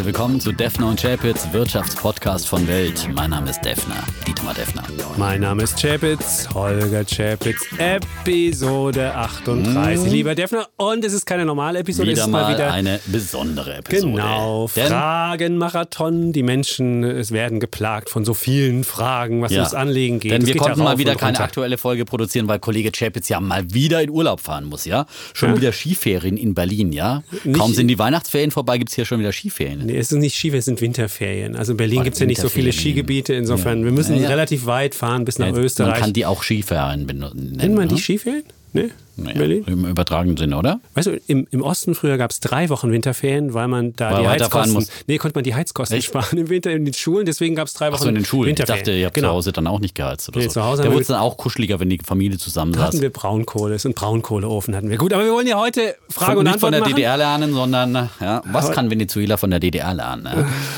[0.00, 3.06] Herzlich willkommen zu Defner und Chapitz, Wirtschaftspodcast von Welt.
[3.14, 4.82] Mein Name ist Defner, Dietmar Defner.
[5.18, 10.06] Mein Name ist Chapitz, Holger Chapitz, Episode 38.
[10.06, 10.10] Mm.
[10.10, 12.98] Lieber Defner, und es ist keine normale Episode, wieder es ist mal, mal wieder eine
[13.08, 14.12] besondere Episode.
[14.12, 16.32] Genau, Fragenmarathon.
[16.32, 19.58] Die Menschen es werden geplagt von so vielen Fragen, was Ja.
[19.58, 20.32] ums Anlegen geht.
[20.32, 23.38] Denn Es wir ja konnten mal wieder keine aktuelle Folge produzieren, weil Kollege Chapitz ja
[23.38, 25.04] mal wieder in Urlaub fahren muss, ja?
[25.34, 27.22] Schon wieder Skiferien in Berlin, ja?
[27.44, 29.89] Nicht- Kaum sind die Weihnachtsferien vorbei, gibt es hier schon wieder Skiferien.
[29.92, 31.56] Nee, es ist nicht Ski, es sind Winterferien.
[31.56, 32.72] Also in Berlin gibt es ja nicht so viele.
[32.72, 33.34] Skigebiete.
[33.34, 33.84] Insofern, Ja.
[33.86, 34.28] wir müssen Ja, ja.
[34.28, 35.92] relativ weit fahren bis nach Österreich.
[35.92, 37.52] Man kann die auch Skiferien benutzen.
[37.56, 38.00] Nennt man die ne?
[38.00, 38.44] Skiferien?
[38.72, 38.90] Nee?
[39.16, 39.64] Naja, Berlin?
[39.66, 40.80] Im übertragenen Sinne, oder?
[40.94, 44.22] Weißt du, im, im Osten früher gab es drei Wochen Winterferien, weil man da Weil
[44.22, 44.72] die Heizkosten.
[44.72, 44.88] muss.
[45.08, 46.06] Nee, konnte man die Heizkosten Echt?
[46.06, 48.50] sparen im Winter in den Schulen, deswegen gab es drei Wochen Achso, in den Schulen.
[48.50, 49.28] Ich dachte, ihr habt genau.
[49.28, 50.52] zu Hause dann auch nicht geheizt oder Nee, so.
[50.52, 53.02] zu Hause da wurde es dann auch kuscheliger, wenn die Familie zusammen Da hatten saß.
[53.02, 54.96] wir Braunkohle, so einen Braunkohleofen hatten wir.
[54.96, 56.94] Gut, aber wir wollen ja heute Frage und nicht Antwort von der.
[56.94, 60.28] DDR lernen, sondern ja, was kann Venezuela von der DDR lernen?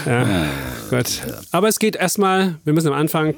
[0.07, 0.27] Ja?
[0.91, 1.21] Gut.
[1.53, 3.35] Aber es geht erstmal, wir müssen am Anfang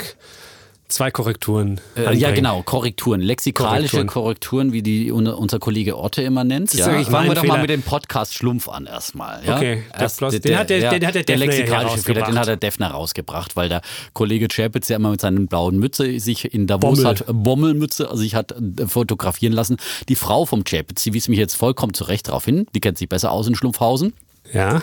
[0.89, 4.73] zwei Korrekturen Äh, ja, genau, Korrekturen, lexikalische Korrekturen, Korrekturen.
[4.73, 6.73] wie die un- unser Kollege Otte immer nennt.
[6.75, 6.85] Ja.
[7.05, 9.41] Fangen wir doch mal mit dem Podcast Schlumpf an erstmal.
[9.45, 9.57] Ja?
[9.57, 12.47] Okay, Erst den hat der- den hat der der Defner ja lexikalische Fehler, den hat
[12.49, 13.81] der Defner rausgebracht, weil der
[14.13, 17.07] Kollege Chapitz ja immer mit seinen blauen Mütze sich in Davos Bommel.
[17.07, 19.77] hat, äh, Bommelmütze, sich hat äh, fotografieren lassen.
[20.09, 23.09] Die Frau vom Chapitz, die wies mich jetzt vollkommen zurecht darauf hin, die kennt sich
[23.09, 24.13] besser aus in Schlumpfhausen.
[24.53, 24.83] Ja.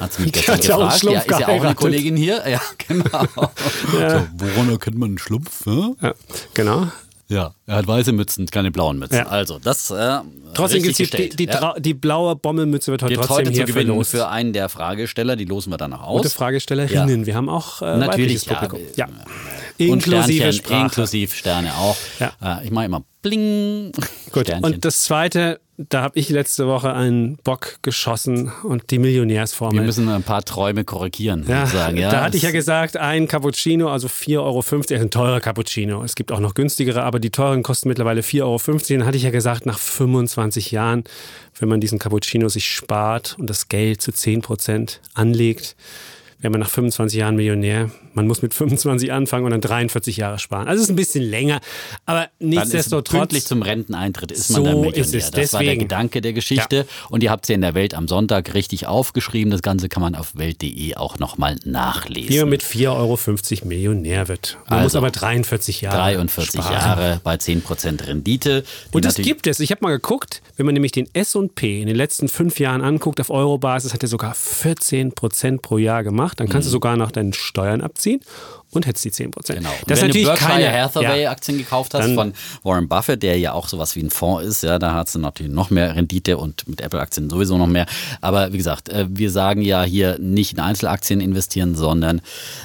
[0.00, 0.98] Hat sie mich gestern hat ja gefragt.
[0.98, 1.74] Schlumpf ja, ist ja auch eine.
[1.74, 2.48] Kollegin hier.
[2.48, 3.26] Ja, genau.
[3.90, 5.66] So, woran erkennt man einen Schlumpf?
[5.66, 5.94] Hä?
[6.00, 6.14] ja,
[6.54, 6.88] genau.
[7.28, 9.18] Ja, er hat weiße Mützen, keine blauen Mützen.
[9.18, 9.26] Ja.
[9.28, 10.18] Also, das äh,
[10.54, 11.74] Trotzdem gibt es die, die, ja.
[11.78, 14.10] Die blaue Bommelmütze wird heute Gibt trotzdem heute hier zu gewinnen verlost.
[14.10, 16.22] für einen der Fragesteller, die losen wir dann noch aus.
[16.22, 17.26] Gute Fragestellerinnen.
[17.26, 18.54] Wir haben auch äh, Natürlich, ja.
[18.54, 18.80] Publikum.
[18.96, 19.06] Ja.
[19.78, 20.82] Inklusive Sprache.
[20.82, 21.96] inklusive Sterne auch.
[22.18, 22.32] Ja.
[22.60, 23.92] Äh, ich mache immer bling.
[24.32, 24.64] Gut, Sternchen.
[24.64, 29.80] und das zweite, da habe ich letzte Woche einen Bock geschossen und die Millionärsformel.
[29.80, 31.96] wir müssen ein paar Träume korrigieren, Ja, sozusagen.
[31.96, 36.04] Ja, da hatte ich ja gesagt, ein Cappuccino, also 4,50 Euro, ist ein teurer Cappuccino.
[36.04, 38.78] Es gibt auch noch günstigere, aber die teuren kosten mittlerweile 4,50 Euro.
[38.88, 41.04] Dann hatte ich ja gesagt, nach 25 Jahren,
[41.58, 45.76] wenn man diesen Cappuccino sich spart und das Geld zu 10 Prozent anlegt,
[46.40, 47.90] wäre man nach 25 Jahren Millionär.
[48.14, 50.66] Man muss mit 25 anfangen und dann 43 Jahre sparen.
[50.68, 51.60] Also es ist ein bisschen länger,
[52.06, 53.18] aber nichtsdestotrotz.
[53.18, 55.00] pünktlich zum Renteneintritt ist man So dann Millionär.
[55.00, 55.30] ist es.
[55.30, 55.76] Das war der.
[55.76, 56.86] Gedanke der Geschichte.
[57.08, 59.50] Und ihr habt es ja in der Welt am Sonntag richtig aufgeschrieben.
[59.50, 62.28] Das Ganze kann man auf welt.de auch nochmal nachlesen.
[62.30, 62.88] wie man mit 4,50
[63.62, 64.58] Euro Millionär wird.
[64.68, 66.72] Man Also, muss aber 43 Jahre 43 sparen.
[66.72, 68.64] Jahre bei 10% Rendite.
[68.92, 69.60] Und das gibt es.
[69.60, 73.20] Ich habe mal geguckt, wenn man nämlich den S&P in den letzten fünf Jahren anguckt
[73.20, 76.29] auf Eurobasis, hat er sogar 14 Prozent pro Jahr gemacht.
[76.36, 78.20] Dann kannst du sogar noch deine Steuern abziehen
[78.72, 79.58] und hättest die 10 Prozent.
[79.58, 79.70] Genau.
[79.70, 81.30] Und Das wenn natürlich du Berkshire keine Hathaway ja.
[81.30, 82.32] Aktien gekauft hast von
[82.62, 85.52] Warren Buffett, der ja auch sowas wie ein Fonds ist, ja, da hast du natürlich
[85.52, 87.86] noch mehr Rendite und mit Apple Aktien sowieso noch mehr.
[88.20, 92.20] Aber wie gesagt, äh, wir sagen ja hier nicht in Einzelaktien investieren, sondern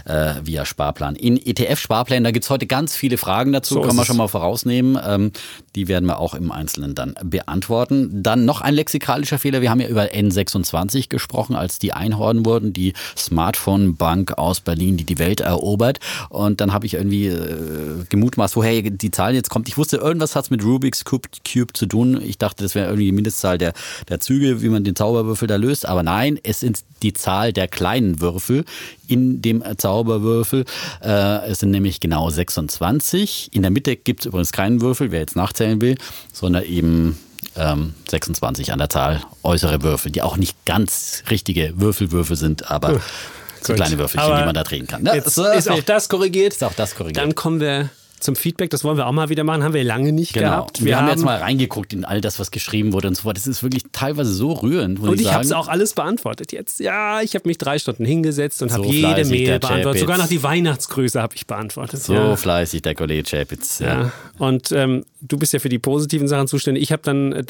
[0.06, 1.16] äh, via Sparplan.
[1.16, 4.08] In ETF-Sparplänen, da gibt's heute ganz viele Fragen dazu, So kann man es.
[4.08, 5.00] schon mal vorausnehmen.
[5.06, 5.32] Ähm,
[5.76, 8.24] die werden wir auch im Einzelnen dann beantworten.
[8.24, 9.62] Dann noch ein lexikalischer Fehler.
[9.62, 15.04] Wir haben ja über N26 gesprochen, als die einhorn wurden, die Smartphone-Bank aus Berlin, die
[15.04, 15.95] die Welt erobert.
[16.30, 19.68] Und dann habe ich irgendwie äh, gemutmaßt, woher die Zahl jetzt kommt.
[19.68, 22.22] Ich wusste, irgendwas hat's mit Rubik's Cube, Cube zu tun.
[22.22, 23.74] Ich dachte, das wäre irgendwie die Mindestzahl der,
[24.10, 25.88] der Züge, wie man den Zauberwürfel da löst.
[25.88, 28.66] Aber nein, es sind die Zahl der kleinen Würfel
[29.08, 30.66] in dem Zauberwürfel.
[31.04, 33.50] Äh, es sind nämlich genau 26.
[33.54, 35.96] In der Mitte gibt's übrigens keinen Würfel, wer jetzt nachzählen will,
[36.32, 37.18] sondern eben
[37.56, 43.00] ähm, 26 an der Zahl äußere Würfel, die auch nicht ganz richtige Würfelwürfel sind, aber
[43.66, 43.82] so Gut.
[43.82, 45.04] kleine Würfelchen, Aber die man da drehen kann.
[45.04, 45.16] Ne?
[45.16, 46.54] Jetzt So, ist auch das korrigiert.
[46.54, 47.18] ist auch das korrigiert.
[47.24, 48.70] Dann kommen wir zum Feedback.
[48.72, 49.62] Das wollen wir auch mal wieder machen.
[49.64, 50.48] Haben wir lange nicht Genau.
[50.50, 50.84] gehabt.
[50.84, 53.38] Wir, haben jetzt mal reingeguckt in all das, was geschrieben wurde und so fort.
[53.38, 55.36] Das ist wirklich teilweise so rührend, und ich sagen.
[55.36, 56.80] habe es auch alles beantwortet jetzt.
[56.80, 60.00] Ja, ich habe mich drei Stunden hingesetzt und So habe jede Mail beantwortet.
[60.00, 62.02] Sogar noch die Weihnachtsgrüße habe ich beantwortet.
[62.02, 62.36] so ja.
[62.36, 63.80] fleißig, der Kollege Chapitz.
[63.80, 63.88] Ja.
[63.88, 64.12] Ja.
[64.40, 66.84] Und ähm, du bist ja für die positiven Sachen zuständig.
[66.84, 67.44] Ich habe dann, äh,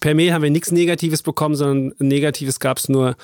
[0.00, 3.16] per Mail haben wir nichts Negatives bekommen, sondern Negatives gab es nur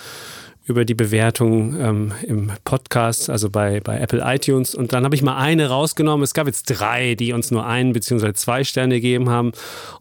[0.65, 4.75] über die Bewertung ähm, im Podcast, also bei, bei Apple iTunes.
[4.75, 6.23] Und dann habe ich mal eine rausgenommen.
[6.23, 8.33] Es gab jetzt drei, die uns nur ein bzw.
[8.35, 9.53] zwei Sterne gegeben haben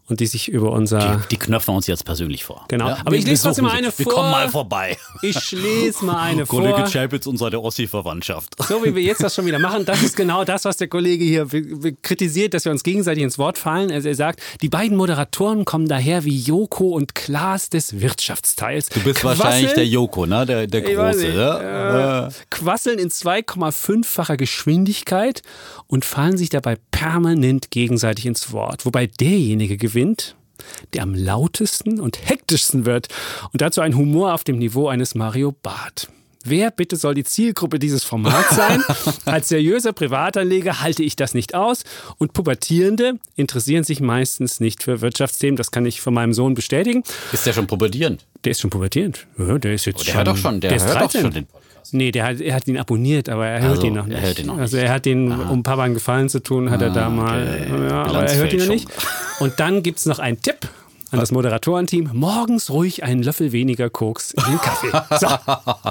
[0.08, 1.20] und die sich über unser...
[1.32, 2.64] Die knöpfen wir uns jetzt persönlich vor.
[2.68, 2.88] Genau.
[2.90, 4.12] Ja, Aber wir ich lese trotzdem mal eine Wir vor.
[4.12, 4.96] kommen mal vorbei.
[5.22, 6.60] Ich lese mal eine vor.
[6.60, 8.54] Kollege Chapitz und seine Ossi-Verwandtschaft.
[8.62, 11.24] So wie wir jetzt das schon wieder machen, das ist genau das, was der Kollege
[11.24, 11.46] hier
[12.02, 13.90] kritisiert, dass wir uns gegenseitig ins Wort fallen.
[13.90, 18.90] Also er sagt, die beiden Moderatoren kommen daher wie Joko und Klaas des Wirtschaftsteils.
[18.90, 20.46] Du bist wahrscheinlich der Joko, ne?
[20.52, 22.28] Der, der Ich Große, nicht, ne?
[22.30, 25.42] äh, quasseln in 2,5-facher Geschwindigkeit
[25.86, 28.84] und fallen sich dabei permanent gegenseitig ins Wort.
[28.86, 30.36] Wobei derjenige gewinnt,
[30.94, 33.08] der am lautesten und hektischsten wird
[33.52, 36.08] und dazu ein Humor auf dem Niveau eines Mario Barth.
[36.48, 38.82] Wer bitte soll die Zielgruppe dieses Formats sein?
[39.24, 41.84] Als seriöser Privatanleger halte ich das nicht aus
[42.18, 45.56] und Pubertierende interessieren sich meistens nicht für Wirtschaftsthemen.
[45.56, 47.02] Das kann ich von meinem Sohn bestätigen.
[47.32, 48.24] Ist der schon pubertierend?
[48.44, 49.26] Der ist schon pubertierend.
[49.38, 51.06] Ja, der ist jetzt Oh, der schon, hört doch schon, der, ist hört 13.
[51.06, 51.62] doch schon den Podcast.
[51.94, 54.22] Nee, der hat, er hat ihn abonniert, aber er hört Also, ihn noch er nicht.
[54.22, 56.90] hört ihn noch Also er hat den, um Papa einen Gefallen zu tun, hat er
[56.90, 57.66] da mal.
[57.90, 58.88] Ja, aber er hört ihn noch nicht.
[59.40, 60.58] Und dann gibt es noch einen Tipp
[61.12, 62.10] an das Moderatorenteam.
[62.14, 64.90] Morgens ruhig einen Löffel weniger Koks in den Kaffee.
[65.20, 65.28] So,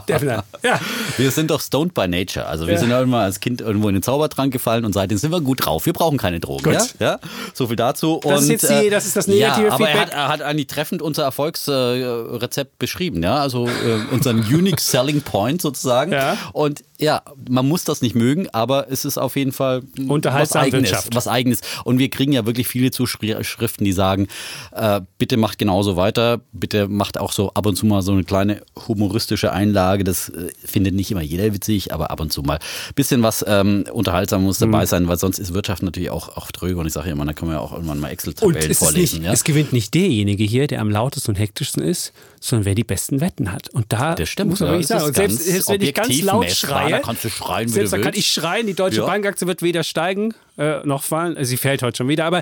[0.07, 0.43] Defner.
[0.63, 0.79] Ja.
[1.21, 2.45] Wir sind doch stoned by nature.
[2.45, 5.31] Also wir sind ja immer als Kind irgendwo in den Zaubertrank gefallen und seitdem sind
[5.31, 5.85] wir gut drauf.
[5.85, 6.63] Wir brauchen keine Drogen.
[6.63, 6.73] Gut.
[6.73, 6.85] Ja?
[6.99, 7.19] ja?
[7.53, 8.19] So viel dazu.
[8.23, 10.11] Das ist jetzt die- äh, das ist das negative ja, aber Er Feedback.
[10.11, 13.23] hat, er hat eigentlich treffend unser Erfolgsrezept beschrieben.
[13.23, 13.35] Ja?
[13.37, 16.11] Also äh, unseren Unique Selling Point sozusagen.
[16.11, 16.37] Ja.
[16.53, 21.07] Und ja, man muss das nicht mögen, aber es ist auf jeden Fall was eigenes,
[21.13, 21.61] was eigenes.
[21.83, 24.27] Und wir kriegen ja wirklich viele Zuschriften, die sagen,
[24.71, 28.23] äh, bitte macht genauso weiter, bitte macht auch so ab und zu mal so eine
[28.23, 30.03] kleine humoristische Einlage.
[30.03, 33.43] Das äh, findet nicht immer jeder witzig, aber ab und zu mal ein bisschen was
[33.47, 34.71] ähm, unterhaltsam muss Mhm.
[34.71, 36.79] dabei sein, weil sonst ist Wirtschaft natürlich auch, auch dröge.
[36.79, 39.19] Und ich sage ja immer, da können wir ja auch irgendwann mal Excel-Tabellen vorlesen.
[39.19, 39.33] nicht, ja?
[39.33, 43.21] es gewinnt nicht derjenige hier, der am lautesten und hektischsten ist, sondern wer die besten
[43.21, 43.69] Wetten hat.
[43.69, 46.21] Und da Das stimmt, muss man ja, wirklich das sagen, selbst, selbst wenn ich ganz
[46.21, 49.01] laut messbar, schreie, da kannst du schreien, wie selbst da kann ich schreien, die Deutsche
[49.01, 49.05] Ja.
[49.05, 51.37] Bankaktie wird weder steigen äh, noch fallen.
[51.45, 52.41] Sie fällt heute schon wieder, aber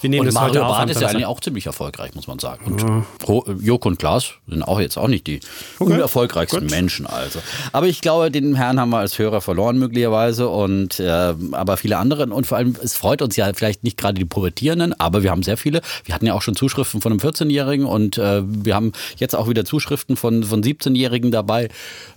[0.00, 0.70] wir nehmen Und das Mario heute auf.
[0.72, 2.64] Barth am ist ja eigentlich auch ziemlich erfolgreich, muss man sagen.
[2.64, 5.40] Und Ro- Joko und Klaas sind auch jetzt auch nicht die
[5.78, 7.06] unerfolgreichsten Menschen.
[7.06, 7.40] Also.
[7.72, 10.48] Aber ich glaube, den Herrn haben wir als Hörer verloren möglicherweise.
[10.48, 12.26] Und äh, aber viele andere.
[12.26, 15.42] Und vor allem, es freut uns ja vielleicht nicht gerade die Pubertierenden, aber wir haben
[15.42, 15.82] sehr viele.
[16.04, 19.48] Wir hatten ja auch schon Zuschriften von einem 14-Jährigen und äh, wir haben jetzt auch
[19.48, 21.68] wieder Zuschriften von, von 17-Jährigen dabei.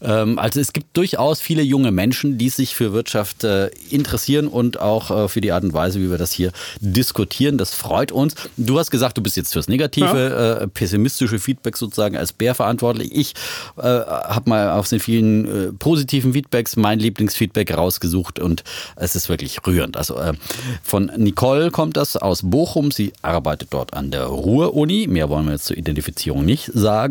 [0.02, 4.80] Ähm, also es gibt durchaus viele junge Menschen, die sich für Wirtschaft äh, interessieren und
[4.80, 7.58] auch äh, für die Art und Weise, wie wir das hier diskutieren.
[7.58, 8.36] Das freut uns.
[8.58, 13.12] Du hast gesagt, du bist jetzt fürs negative, äh, pessimistische Feedback sozusagen als Bär verantwortlich.
[13.14, 13.34] Ich
[13.78, 18.64] äh, habe mal aus den vielen äh, positiven Feedbacks mein Lieblingsfeedback rausgesucht und
[18.96, 19.98] es ist wirklich rührend.
[19.98, 20.34] Also äh,
[20.84, 22.92] von Nicole kommt das aus Bochum.
[22.92, 25.08] Sie arbeitet dort an der Ruhr-Uni.
[25.08, 27.05] Mehr wollen wir jetzt zur Identifizierung nicht sagen.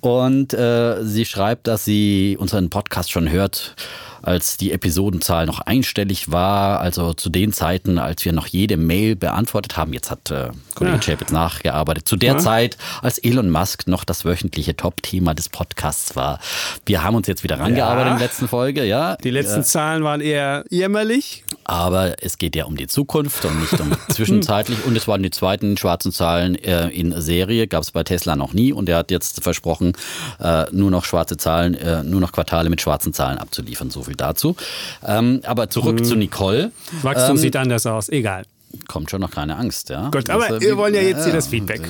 [0.00, 3.74] Und äh, sie schreibt, dass sie unseren Podcast schon hört
[4.22, 9.16] als die Episodenzahl noch einstellig war, also zu den Zeiten, als wir noch jede Mail
[9.16, 9.92] beantwortet haben.
[9.92, 11.02] Jetzt hat äh, Kollege Ja.
[11.02, 12.06] Chapitz nachgearbeitet.
[12.08, 12.38] Zu der Ja.
[12.38, 16.38] Zeit, als Elon Musk noch das wöchentliche Top-Thema des Podcasts war.
[16.86, 18.12] Wir haben uns jetzt wieder rangearbeitet Ja.
[18.12, 19.16] in der letzten Folge, ja.
[19.16, 21.44] Die letzten Zahlen waren eher jämmerlich.
[21.64, 24.84] Aber es geht ja um die Zukunft und nicht um zwischenzeitlich.
[24.84, 28.52] Und es waren die zweiten schwarzen Zahlen äh, in Serie, gab es bei Tesla noch
[28.52, 28.72] nie.
[28.72, 29.92] Und er hat jetzt versprochen,
[30.40, 33.90] äh, nur noch schwarze Zahlen, äh, nur noch Quartale mit schwarzen Zahlen abzuliefern.
[33.90, 34.56] So viel dazu.
[35.06, 36.72] Ähm, aber zurück zu Nicole.
[37.02, 38.08] Wachstum Ähm, sieht anders aus.
[38.08, 38.44] Egal.
[38.88, 40.10] Kommt schon noch keine Angst, ja.
[40.10, 41.82] Gut, Das, aber äh, wir wollen ja jetzt hier das Feedback.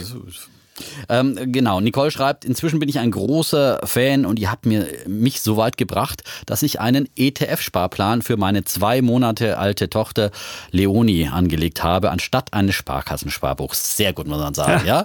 [1.08, 5.40] Ähm, genau, Nicole schreibt, inzwischen bin ich ein großer Fan und ihr habt mir mich
[5.40, 10.30] so weit gebracht, dass ich einen ETF-Sparplan für meine zwei Monate alte Tochter
[10.70, 13.96] Leonie angelegt habe, anstatt eines Sparkassensparbuchs.
[13.96, 15.04] Sehr gut, muss man sagen, ja.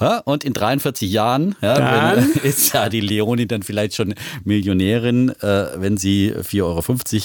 [0.00, 0.18] ja.
[0.24, 5.66] Und in 43 Jahren ja, wenn, ist ja die Leonie dann vielleicht schon Millionärin, äh,
[5.76, 6.82] wenn sie 4,50 Euro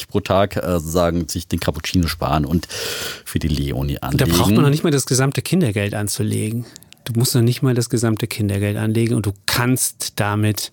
[0.07, 2.67] pro Tag äh, sozusagen sich den Cappuccino sparen und
[3.25, 4.31] für die Leonie Da anlegen.
[4.31, 6.65] braucht man noch nicht mal das gesamte Kindergeld anzulegen.
[7.09, 10.71] Du musst noch nicht mal das gesamte Kindergeld anlegen und du kannst damit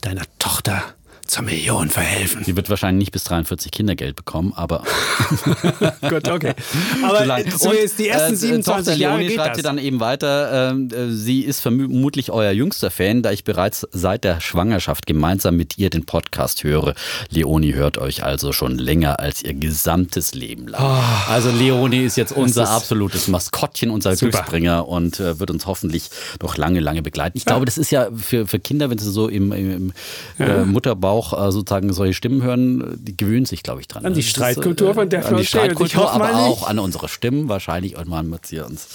[0.00, 0.94] deiner Tochter
[1.32, 2.44] zur Million verhelfen.
[2.44, 4.84] Sie wird wahrscheinlich nicht bis 43 Kindergeld bekommen, aber
[6.08, 6.52] Gut, okay.
[7.02, 9.56] Aber so Und, jetzt die ersten äh, 27 Tochter Jahre Leonie geht schreibt das.
[9.56, 13.86] sie dann eben weiter, ähm, äh, sie ist vermutlich euer jüngster Fan, da ich bereits
[13.92, 16.94] seit der Schwangerschaft gemeinsam mit ihr den Podcast höre.
[17.30, 21.02] Leonie hört euch also schon länger als ihr gesamtes Leben lang.
[21.28, 24.32] also Leonie ist jetzt unser ist absolutes Maskottchen, unser Super.
[24.32, 26.10] Glücksbringer und äh, wird uns hoffentlich
[26.42, 27.38] noch lange, lange begleiten.
[27.38, 29.92] Ich glaube, das ist ja für, für Kinder, wenn sie so im, im, im
[30.38, 30.64] äh,
[31.22, 34.04] Mutterbauch äh, sozusagen solche Stimmen hören, die gewöhnen sich, glaube ich, dran.
[34.04, 35.40] An die ist, Streitkultur, von der an die.
[35.40, 37.48] Und Streitkultur, aber auch an unsere Stimmen.
[37.48, 38.88] Wahrscheinlich irgendwann wird sie uns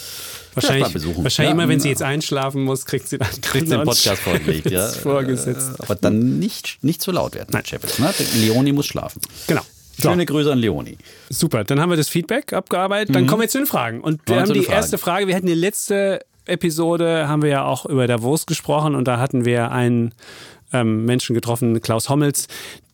[0.54, 1.24] Wahrscheinlich, mal besuchen.
[1.24, 4.70] wahrscheinlich Ja, immer, wenn sie jetzt einschlafen muss, kriegt sie dann kriegt den Podcast vorgelegt.
[4.72, 4.88] Ja.
[5.04, 5.72] vorgesetzt.
[5.80, 7.64] Aber dann nicht, nicht zu laut werden, Nein.
[8.00, 8.14] Ne?
[8.40, 9.22] Leonie muss schlafen.
[9.48, 9.62] Genau.
[10.00, 10.98] So, Schöne Grüße an Leonie.
[11.30, 11.64] super.
[11.64, 13.16] Dann haben wir das Feedback abgearbeitet.
[13.16, 14.02] Dann kommen wir zu den Fragen.
[14.02, 14.40] Und wir Mhm.
[14.42, 14.76] Haben die Fragen.
[14.76, 15.28] erste Frage.
[15.28, 19.44] Wir hatten die letzte Episode, haben wir ja auch über Davos gesprochen und da hatten
[19.44, 20.14] wir einen
[20.74, 22.48] ähm, Menschen getroffen, Klaus Hommels,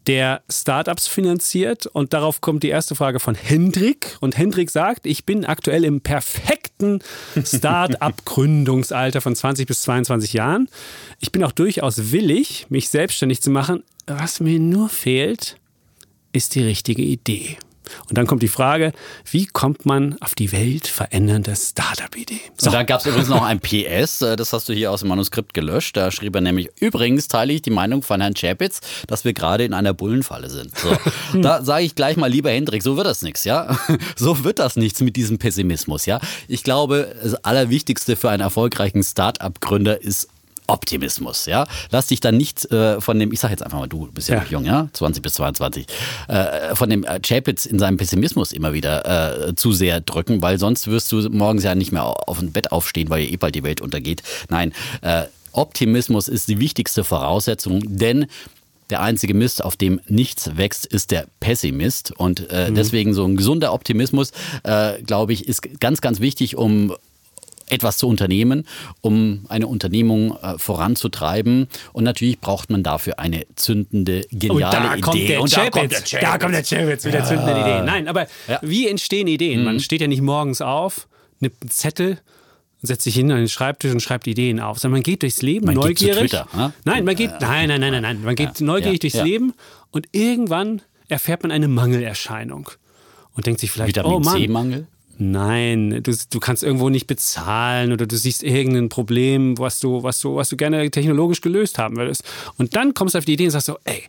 [0.08, 1.86] der Startups finanziert.
[1.88, 4.18] Und darauf kommt die erste Frage von Hendrik.
[4.20, 7.00] Und Hendrik sagt, ich bin aktuell im perfekten
[7.44, 10.70] Start-up-Gründungsalter von 20 bis 22 Jahren.
[11.20, 13.84] Ich bin auch durchaus willig, mich selbstständig zu machen.
[14.06, 15.58] Was mir nur fehlt,
[16.34, 17.58] ist die richtige Idee.
[18.10, 18.94] Und dann kommt die Frage,
[19.30, 22.42] wie kommt man auf die Welt verändernde Startup-Idee?
[22.58, 22.68] So.
[22.68, 25.10] Und da gab es übrigens noch ein PS, äh, das hast du hier aus dem
[25.10, 25.98] Manuskript gelöscht.
[25.98, 29.66] Da schrieb er nämlich, übrigens teile ich die Meinung von Herrn Chapitz, dass wir gerade
[29.66, 30.78] in einer Bullenfalle sind.
[30.78, 30.96] So.
[31.42, 33.78] da sage ich gleich mal, lieber Hendrik, so wird das nichts, ja?
[34.16, 36.20] So wird das nichts mit diesem Pessimismus, ja?
[36.48, 40.30] Ich glaube, das Allerwichtigste für einen erfolgreichen Startup-Gründer ist
[40.68, 41.68] Optimismus, ja.
[41.92, 44.36] Lass dich dann nicht äh, von dem, ich sag jetzt einfach mal, du bist ja,
[44.36, 44.42] ja.
[44.42, 45.86] noch jung, ja, 20 bis 22,
[46.28, 50.60] äh, von dem äh, Chapitz in seinem Pessimismus immer wieder äh, zu sehr drücken, weil
[50.60, 53.64] sonst wirst du morgens ja nicht mehr auf dem Bett aufstehen, weil eh bald die
[53.64, 54.24] Welt untergeht.
[54.50, 58.26] Nein, äh, Optimismus ist die wichtigste Voraussetzung, denn
[58.90, 62.12] der einzige Mist, auf dem nichts wächst, ist der Pessimist.
[62.12, 62.76] Und äh, mhm.
[62.76, 64.32] deswegen so ein gesunder Optimismus,
[64.64, 66.94] äh, glaube ich, ist ganz, ganz wichtig, um
[67.70, 68.66] etwas zu unternehmen,
[69.02, 71.68] um eine Unternehmung äh, voranzutreiben.
[71.92, 75.38] Und natürlich braucht man dafür eine zündende, geniale und Idee.
[75.38, 76.12] und da kommt der Chapitz.
[76.12, 77.20] Da kommt der Chapitz mit ja.
[77.20, 77.82] der zündenden Idee.
[77.82, 78.60] Nein, aber ja.
[78.62, 79.60] wie entstehen Ideen?
[79.60, 79.66] Mhm.
[79.66, 81.08] Man steht ja nicht morgens auf,
[81.40, 82.20] nimmt einen Zettel,
[82.82, 85.66] setzt sich hin an den Schreibtisch und schreibt Ideen auf, sondern man geht durchs Leben
[85.66, 86.32] man neugierig.
[86.32, 86.74] Twitter, ne?
[86.84, 88.24] Nein, man geht, nein, nein, nein, nein, nein.
[88.24, 89.54] Man geht ja, neugierig durchs Leben
[89.92, 92.70] und irgendwann erfährt man eine Mangelerscheinung
[93.36, 94.88] und denkt sich vielleicht, Vitamin oh Mann, C-Mangel?
[95.18, 100.20] Nein, du, du kannst irgendwo nicht bezahlen oder du siehst irgendein Problem, was du, was
[100.20, 102.24] du, was du gerne technologisch gelöst haben würdest.
[102.58, 104.04] Und dann kommst du auf die Idee und sagst so, ey,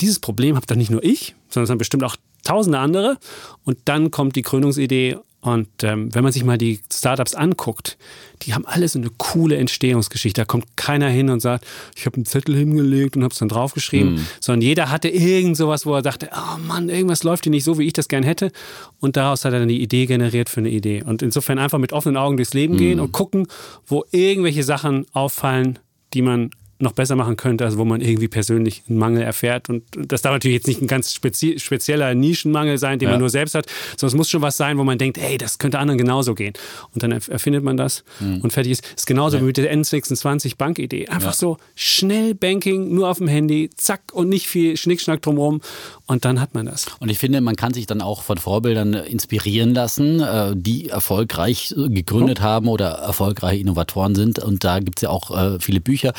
[0.00, 3.18] dieses Problem habe doch nicht nur ich, sondern es haben bestimmt auch tausende andere.
[3.64, 7.96] Und dann kommt die Gründungsidee und ähm, wenn man sich mal die Startups anguckt,
[8.42, 10.42] die haben alle so eine coole Entstehungsgeschichte.
[10.42, 11.66] Da kommt keiner hin und sagt,
[11.96, 14.26] ich habe einen Zettel hingelegt und habe es dann draufgeschrieben, mhm.
[14.38, 17.78] sondern jeder hatte irgend sowas, wo er dachte, oh Mann, irgendwas läuft hier nicht so,
[17.78, 18.52] wie ich das gern hätte.
[19.00, 21.02] Und daraus hat er dann die Idee generiert für eine Idee.
[21.02, 22.78] Und insofern einfach mit offenen Augen durchs Leben mhm.
[22.78, 23.46] gehen und gucken,
[23.86, 25.78] wo irgendwelche Sachen auffallen,
[26.12, 29.68] die man noch besser machen könnte, also wo man irgendwie persönlich einen Mangel erfährt.
[29.68, 33.12] Und das darf natürlich jetzt nicht ein ganz spezi spezieller Nischenmangel sein, den ja.
[33.12, 35.58] man nur selbst hat, sondern es muss schon was sein, wo man denkt, hey, das
[35.58, 36.54] könnte anderen genauso gehen.
[36.94, 38.40] Und dann erfindet man das mhm.
[38.40, 38.84] und fertig ist.
[38.96, 39.42] Ist genauso ja.
[39.42, 41.08] wie mit der N26 Bankidee.
[41.08, 41.36] Einfach ja.
[41.36, 45.60] so schnell Banking, nur auf dem Handy, zack und nicht viel Schnickschnack drumherum.
[46.06, 46.86] Und dann hat man das.
[46.98, 51.74] Und ich finde, man kann sich dann auch von Vorbildern inspirieren lassen, äh, die erfolgreich
[51.76, 52.44] gegründet oh.
[52.44, 54.38] haben oder erfolgreiche Innovatoren sind.
[54.38, 56.12] Und da gibt es ja auch äh, viele Bücher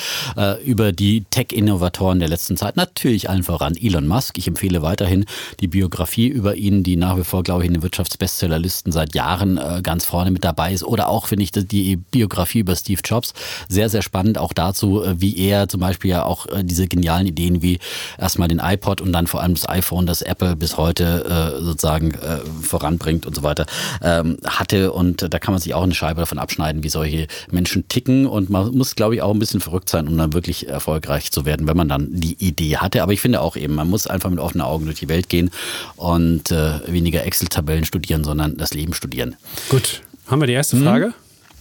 [0.60, 2.76] über die Tech-Innovatoren der letzten Zeit.
[2.76, 4.38] Natürlich allen voran Elon Musk.
[4.38, 5.26] Ich empfehle weiterhin
[5.60, 9.58] die Biografie über ihn, die nach wie vor, glaube ich, in den Wirtschaftsbestsellerlisten seit Jahren
[9.58, 10.84] äh, ganz vorne mit dabei ist.
[10.84, 13.34] Oder auch, finde ich, die Biografie über Steve Jobs.
[13.68, 17.28] Sehr, sehr spannend auch dazu, äh, wie er zum Beispiel ja auch äh, diese genialen
[17.28, 17.80] Ideen wie
[18.18, 22.12] erstmal den iPod und dann vor allem das iPhone, das Apple bis heute äh, sozusagen
[22.12, 23.66] äh, voranbringt und so weiter,
[24.02, 24.92] ähm, hatte.
[24.92, 28.26] Und da kann man sich auch eine Scheibe davon abschneiden, wie solche Menschen ticken.
[28.26, 31.32] Und man muss, glaube ich, auch ein bisschen verrückt sein, um dann wirklich wirklich erfolgreich
[31.32, 33.04] zu werden, wenn man dann die Idee hatte.
[33.04, 35.52] Aber ich finde auch eben, man muss einfach mit offenen Augen durch die Welt gehen
[35.96, 39.36] und äh, weniger Excel-Tabellen studieren, sondern das Leben studieren.
[39.70, 41.06] Gut, haben wir die erste Frage?
[41.06, 41.14] Hm.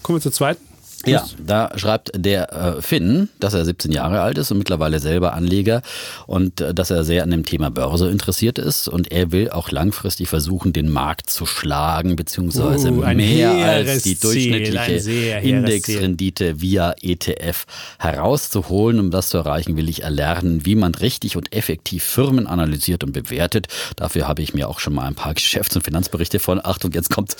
[0.02, 0.69] Kommen wir zur zweiten.
[1.06, 5.32] Ja, da schreibt der äh, Finn, dass er 17 Jahre alt ist und mittlerweile selber
[5.32, 5.80] Anleger
[6.26, 9.70] und äh, dass er sehr an dem Thema Börse interessiert ist und er will auch
[9.70, 17.64] langfristig versuchen, den Markt zu schlagen, beziehungsweise uh, mehr als die durchschnittliche Indexrendite via ETF
[17.98, 19.00] herauszuholen.
[19.00, 23.12] Um das zu erreichen, will ich erlernen, wie man richtig und effektiv Firmen analysiert und
[23.12, 23.68] bewertet.
[23.96, 27.08] Dafür habe ich mir auch schon mal ein paar Geschäfts- und Finanzberichte von, Achtung, jetzt
[27.08, 27.36] kommt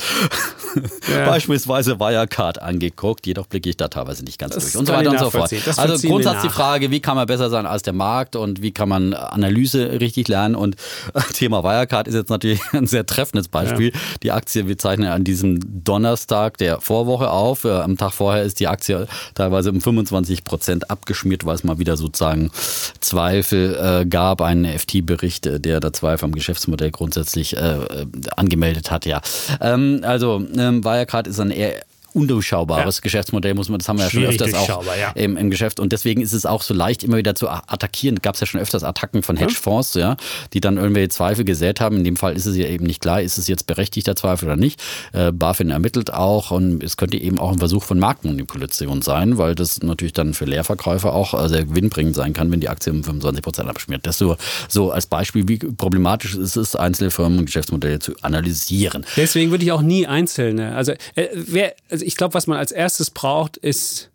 [1.13, 1.27] ja.
[1.27, 5.11] beispielsweise Wirecard angeguckt, jedoch blicke ich da teilweise nicht ganz das durch und so weiter
[5.11, 5.53] und so fort.
[5.77, 8.89] Also grundsätzlich die Frage, wie kann man besser sein als der Markt und wie kann
[8.89, 10.77] man Analyse richtig lernen und
[11.35, 13.93] Thema Wirecard ist jetzt natürlich ein sehr treffendes Beispiel.
[13.93, 13.99] Ja.
[14.23, 17.65] Die Aktie, wir zeichnen an diesem Donnerstag der Vorwoche auf.
[17.65, 21.79] Äh, am Tag vorher ist die Aktie teilweise um 25 Prozent abgeschmiert, weil es mal
[21.79, 22.51] wieder sozusagen
[23.01, 24.41] Zweifel äh, gab.
[24.41, 29.07] Ein FT-Bericht, äh, der da Zweifel am Geschäftsmodell grundsätzlich äh, äh, angemeldet hat.
[29.07, 29.21] Ja,
[29.61, 31.83] ähm, also ähm, Wirecard ist ein eher
[32.15, 33.01] undurchschaubares ja.
[33.03, 35.11] Geschäftsmodell, muss man, das haben wir ja schon öfters auch ja.
[35.13, 35.81] Im, im, Geschäft.
[35.81, 38.17] Und deswegen ist es auch so leicht, immer wieder zu attackieren.
[38.23, 40.17] Gab es ja schon öfters Attacken von Hedgefonds, ja,
[40.53, 41.99] die dann irgendwelche Zweifel gesät haben.
[41.99, 44.57] In dem Fall ist es ja eben nicht klar, ist es jetzt berechtigter Zweifel oder
[44.57, 44.81] nicht.
[45.13, 49.55] Äh, BaFin ermittelt auch und es könnte eben auch ein Versuch von Marktmanipulation sein, weil
[49.55, 53.03] das natürlich dann für Leerverkäufer auch äh, sehr gewinnbringend sein kann, wenn die Aktie um
[53.05, 54.07] 25 Prozent abschmiert.
[54.07, 54.37] Das so,
[54.69, 59.05] so als Beispiel, wie problematisch ist es, einzelne Firmen und Geschäftsmodelle zu analysieren.
[59.17, 62.73] Deswegen würde ich auch nie einzelne, also äh, wer, also ich glaube, was man als
[62.73, 64.10] erstes braucht, ist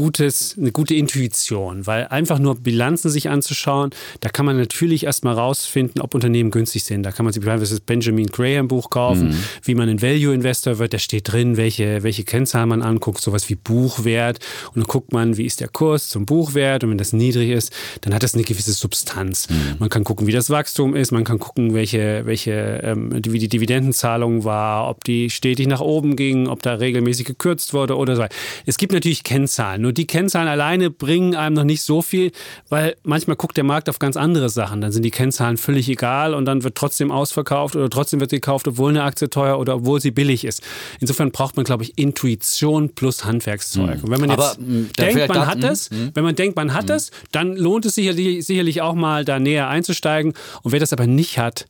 [0.00, 3.90] gutes, eine gute Intuition, weil einfach nur Bilanzen sich anzuschauen,
[4.20, 7.02] da kann man natürlich erstmal rausfinden, ob Unternehmen günstig sind.
[7.02, 9.44] Da kann man sich das Benjamin Graham Buch kaufen, mhm.
[9.62, 10.94] wie man ein Value Investor wird.
[10.94, 14.38] Da steht drin, welche, welche Kennzahlen man anguckt, sowas wie Buchwert.
[14.68, 16.82] Und dann guckt man, wie ist der Kurs zum Buchwert.
[16.82, 19.50] Und wenn das niedrig ist, dann hat das eine gewisse Substanz.
[19.50, 19.76] Mhm.
[19.80, 21.12] Man kann gucken, wie das Wachstum ist.
[21.12, 26.16] Man kann gucken, welche, welche, ähm, wie die Dividendenzahlung war, ob die stetig nach oben
[26.16, 28.24] ging, ob da regelmäßig gekürzt wurde oder so.
[28.64, 29.89] Es gibt natürlich Kennzahlen.
[29.90, 32.30] Nur die Kennzahlen alleine bringen einem noch nicht so viel,
[32.68, 34.80] weil manchmal guckt der Markt auf ganz andere Sachen.
[34.80, 38.68] Dann sind die Kennzahlen völlig egal und dann wird trotzdem ausverkauft oder trotzdem wird gekauft,
[38.68, 40.62] obwohl eine Aktie teuer oder obwohl sie billig ist.
[41.00, 43.96] Insofern braucht man, glaube ich, Intuition plus Handwerkszeug.
[43.96, 44.04] Mhm.
[44.04, 46.12] Und wenn man jetzt Aber, hm, denkt, man hat es, mhm.
[46.14, 49.66] wenn man denkt, man hat es, dann lohnt es sicherlich, sicherlich auch mal da näher
[49.66, 50.34] einzusteigen.
[50.62, 51.66] Und wer das aber nicht hat,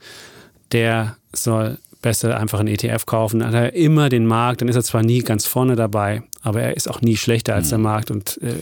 [0.73, 3.41] der soll besser einfach einen ETF kaufen.
[3.41, 6.63] Dann hat er immer den Markt, dann ist er zwar nie ganz vorne dabei, aber
[6.63, 7.85] er ist auch nie schlechter als der mhm.
[7.85, 8.55] Markt und äh,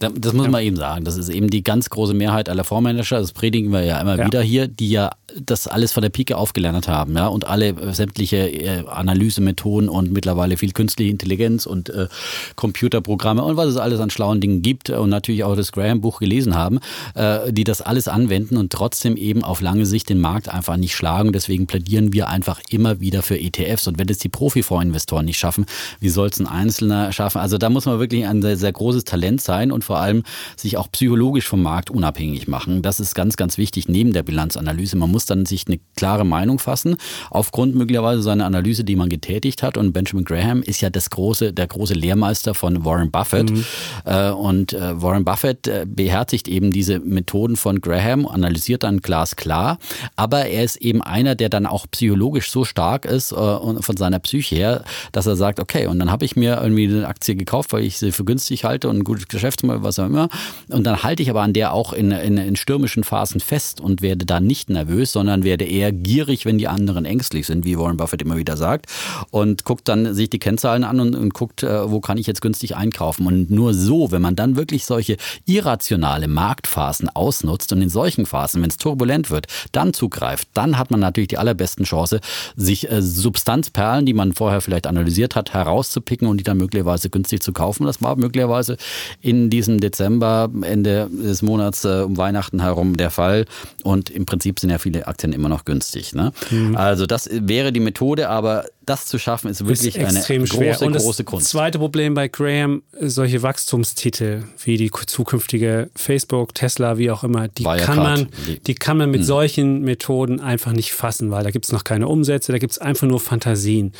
[0.00, 1.04] das muss man eben sagen.
[1.04, 3.20] Das ist eben die ganz große Mehrheit aller Fondsmanager.
[3.20, 4.26] Das predigen wir ja immer ja.
[4.26, 7.92] wieder hier, die ja das alles von der Pike aufgelernt haben, ja, und alle äh,
[7.92, 12.08] sämtliche äh, Analysemethoden und mittlerweile viel künstliche Intelligenz und äh,
[12.56, 16.54] Computerprogramme und was es alles an schlauen Dingen gibt und natürlich auch das Graham-Buch gelesen
[16.56, 16.80] haben,
[17.14, 20.94] äh, die das alles anwenden und trotzdem eben auf lange Sicht den Markt einfach nicht
[20.94, 21.32] schlagen.
[21.32, 23.86] Deswegen plädieren wir einfach immer wieder für ETFs.
[23.86, 25.66] Und wenn es die Profi-Fondsinvestoren nicht schaffen,
[26.00, 27.38] wie soll es ein Einzelner schaffen?
[27.38, 30.22] Also da muss man wirklich ein sehr, sehr großes Talent sein und vor allem
[30.56, 32.80] sich auch psychologisch vom Markt unabhängig machen.
[32.80, 34.96] Das ist ganz, ganz wichtig neben der Bilanzanalyse.
[34.96, 36.94] Man muss dann sich eine klare Meinung fassen,
[37.28, 39.76] aufgrund möglicherweise seiner Analyse, die man getätigt hat.
[39.76, 43.50] Und Benjamin Graham ist ja das große, der große Lehrmeister von Warren Buffett.
[43.50, 43.64] Mhm.
[44.04, 49.78] Äh, und äh, Warren Buffett äh, beherzigt eben diese Methoden von Graham, analysiert dann glasklar.
[50.14, 54.20] Aber er ist eben einer, der dann auch psychologisch so stark ist und von seiner
[54.20, 57.72] Psyche her, dass er sagt, okay, und dann habe ich mir irgendwie eine Aktie gekauft,
[57.72, 60.28] weil ich sie für günstig halte und ein gutes Geschäftsmodell was auch immer.
[60.68, 64.02] Und dann halte ich aber an der auch in, in, in stürmischen Phasen fest und
[64.02, 67.96] werde da nicht nervös, sondern werde eher gierig, wenn die anderen ängstlich sind, wie Warren
[67.96, 68.86] Buffett immer wieder sagt.
[69.30, 72.40] Und guckt dann sich die Kennzahlen an und, und guckt, äh, wo kann ich jetzt
[72.40, 73.26] günstig einkaufen.
[73.26, 78.62] Und nur so, wenn man dann wirklich solche irrationale Marktphasen ausnutzt und in solchen Phasen,
[78.62, 82.20] wenn es turbulent wird, dann zugreift, dann hat man natürlich die allerbesten Chance,
[82.56, 87.42] sich äh, Substanzperlen, die man vorher vielleicht analysiert hat, herauszupicken und die dann möglicherweise günstig
[87.42, 87.86] zu kaufen.
[87.86, 88.76] Das war möglicherweise
[89.20, 93.46] in diesen diesem Dezember, Ende des Monats äh, um Weihnachten herum der Fall.
[93.82, 96.14] Und im Prinzip sind ja viele Aktien immer noch günstig.
[96.14, 96.32] Ne?
[96.50, 96.76] Mhm.
[96.76, 100.82] Also das wäre die Methode, aber das zu schaffen, ist wirklich ist eine große, schwer.
[100.82, 101.46] Und große Kunst.
[101.46, 107.48] Das zweite Problem bei Graham, solche Wachstumstitel wie die zukünftige Facebook, Tesla, wie auch immer,
[107.48, 108.28] die, kann man,
[108.66, 109.26] die kann man mit hm.
[109.26, 112.78] solchen Methoden einfach nicht fassen, weil da gibt es noch keine Umsätze, da gibt es
[112.78, 113.92] einfach nur Fantasien.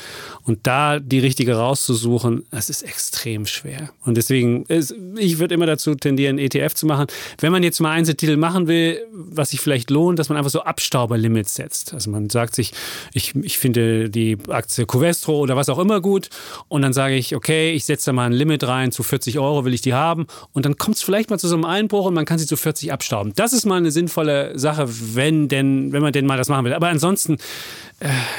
[0.43, 3.91] Und da die richtige rauszusuchen, das ist extrem schwer.
[4.03, 7.05] Und deswegen, ist, ich würde immer dazu tendieren, ETF zu machen.
[7.39, 10.61] Wenn man jetzt mal Einzeltitel machen will, was sich vielleicht lohnt, dass man einfach so
[10.61, 11.93] Abstauberlimits setzt.
[11.93, 12.73] Also man sagt sich,
[13.13, 16.29] ich, ich finde die Aktie Aktie Covestro oder was auch immer gut.
[16.67, 19.65] Und dann sage ich, okay, ich setze da mal ein Limit rein, zu 40 Euro
[19.65, 20.27] will ich die haben.
[20.53, 22.55] Und dann kommt es vielleicht mal zu so einem Einbruch und man kann sie zu
[22.55, 23.33] 40 abstauben.
[23.35, 26.73] Das ist mal eine sinnvolle Sache, wenn denn, wenn man denn mal das machen will.
[26.73, 27.37] Aber ansonsten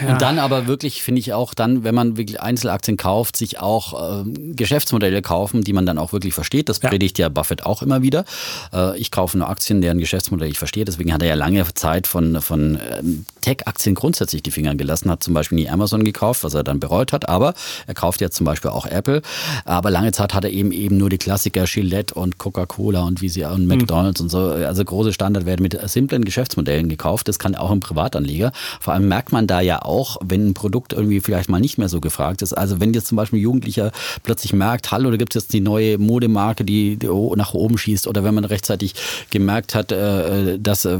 [0.00, 0.12] ja.
[0.12, 4.24] Und dann aber wirklich, finde ich auch dann, wenn man wirklich Einzelaktien kauft, sich auch
[4.24, 6.68] äh, Geschäftsmodelle kaufen, die man dann auch wirklich versteht.
[6.68, 7.26] Das predigt ja.
[7.26, 8.24] ja Buffett auch immer wieder.
[8.72, 10.84] Äh, ich kaufe nur Aktien, deren Geschäftsmodell ich verstehe.
[10.84, 15.22] Deswegen hat er ja lange Zeit von, von ähm, Tech-Aktien grundsätzlich die Finger gelassen, hat
[15.22, 17.28] zum Beispiel nie Amazon gekauft, was er dann bereut hat.
[17.28, 17.52] Aber
[17.86, 19.20] er kauft jetzt zum Beispiel auch Apple.
[19.66, 23.28] Aber lange Zeit hat er eben eben nur die Klassiker Gillette und Coca-Cola und wie
[23.28, 24.24] sie und McDonalds mhm.
[24.24, 24.38] und so.
[24.38, 27.28] Also große Standardwerte mit simplen Geschäftsmodellen gekauft.
[27.28, 28.52] Das kann auch ein Privatanleger.
[28.80, 31.88] Vor allem merkt man da ja auch, wenn ein Produkt irgendwie vielleicht mal nicht mehr
[31.88, 32.52] so gefragt ist.
[32.52, 35.60] Also wenn jetzt zum Beispiel ein Jugendlicher plötzlich merkt, hallo, da gibt es jetzt die
[35.60, 36.98] neue Modemarke, die
[37.36, 38.94] nach oben schießt, oder wenn man rechtzeitig
[39.30, 40.98] gemerkt hat, äh, dass, äh,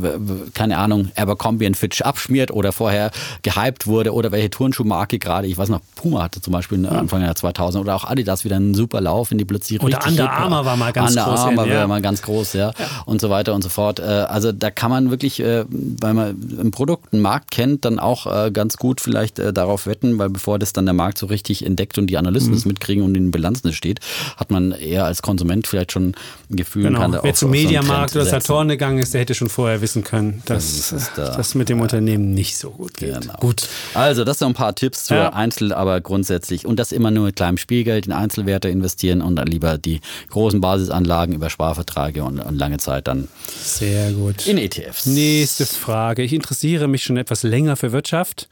[0.54, 3.10] keine Ahnung, Abercrombie Fitch abschmiert oder vorher
[3.42, 7.34] gehypt wurde oder welche Turnschuhmarke gerade, ich weiß noch, Puma hatte zum Beispiel Anfang der
[7.34, 10.64] 2000 oder auch Adidas wieder einen super Lauf, wenn die plötzlich oder richtig Under Armour
[10.64, 11.44] war mal ganz Under groß.
[11.44, 12.70] Under Armour war mal ganz groß, ja.
[12.70, 12.74] ja.
[13.04, 14.00] Und so weiter und so fort.
[14.00, 18.26] Äh, also da kann man wirklich, weil man ein Produkt, einen Markt kennt, dann auch
[18.52, 21.98] ganz gut vielleicht äh, darauf wetten, weil bevor das dann der Markt so richtig entdeckt
[21.98, 22.70] und die Analysten es mhm.
[22.70, 24.00] mitkriegen und in den Bilanzen steht,
[24.36, 26.14] hat man eher als Konsument vielleicht schon
[26.50, 26.84] ein Gefühl.
[26.84, 27.00] Genau.
[27.00, 30.42] Kann Wer zum Mediamarkt so oder Saturn gegangen ist, der hätte schon vorher wissen können,
[30.46, 31.36] dass das, da.
[31.36, 31.82] das mit dem ja.
[32.22, 33.20] Unternehmen nicht so gut geht.
[33.20, 33.34] Genau.
[33.38, 33.68] Gut.
[33.94, 35.32] Also das sind ein paar Tipps für ja.
[35.32, 39.46] Einzel, aber grundsätzlich und das immer nur mit kleinem Spielgeld in Einzelwerte investieren und dann
[39.46, 45.06] lieber die großen Basisanlagen über Sparverträge und, und lange Zeit dann sehr gut in ETFs.
[45.06, 46.22] Nächste Frage.
[46.22, 48.48] Ich interessiere mich schon etwas länger für Wirtschaft.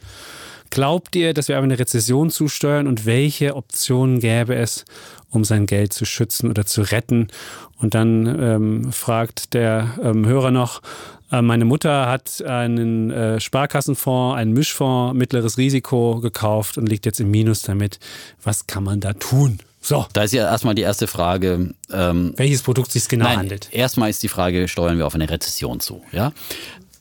[0.71, 4.85] Glaubt ihr, dass wir aber eine Rezession zusteuern und welche Optionen gäbe es,
[5.29, 7.27] um sein Geld zu schützen oder zu retten?
[7.79, 10.81] Und dann ähm, fragt der ähm, Hörer noch,
[11.31, 17.31] meine Mutter hat einen äh, Sparkassenfonds, einen Mischfonds, mittleres Risiko gekauft und liegt jetzt im
[17.31, 17.99] Minus damit.
[18.43, 19.61] Was kann man da tun?
[19.81, 20.07] So.
[20.13, 21.73] Da ist ja erstmal die erste Frage.
[21.91, 23.69] Ähm, Welches Produkt sich genau nein, handelt.
[23.73, 26.03] Erstmal ist die Frage, steuern wir auf eine Rezession zu?
[26.13, 26.33] Ja?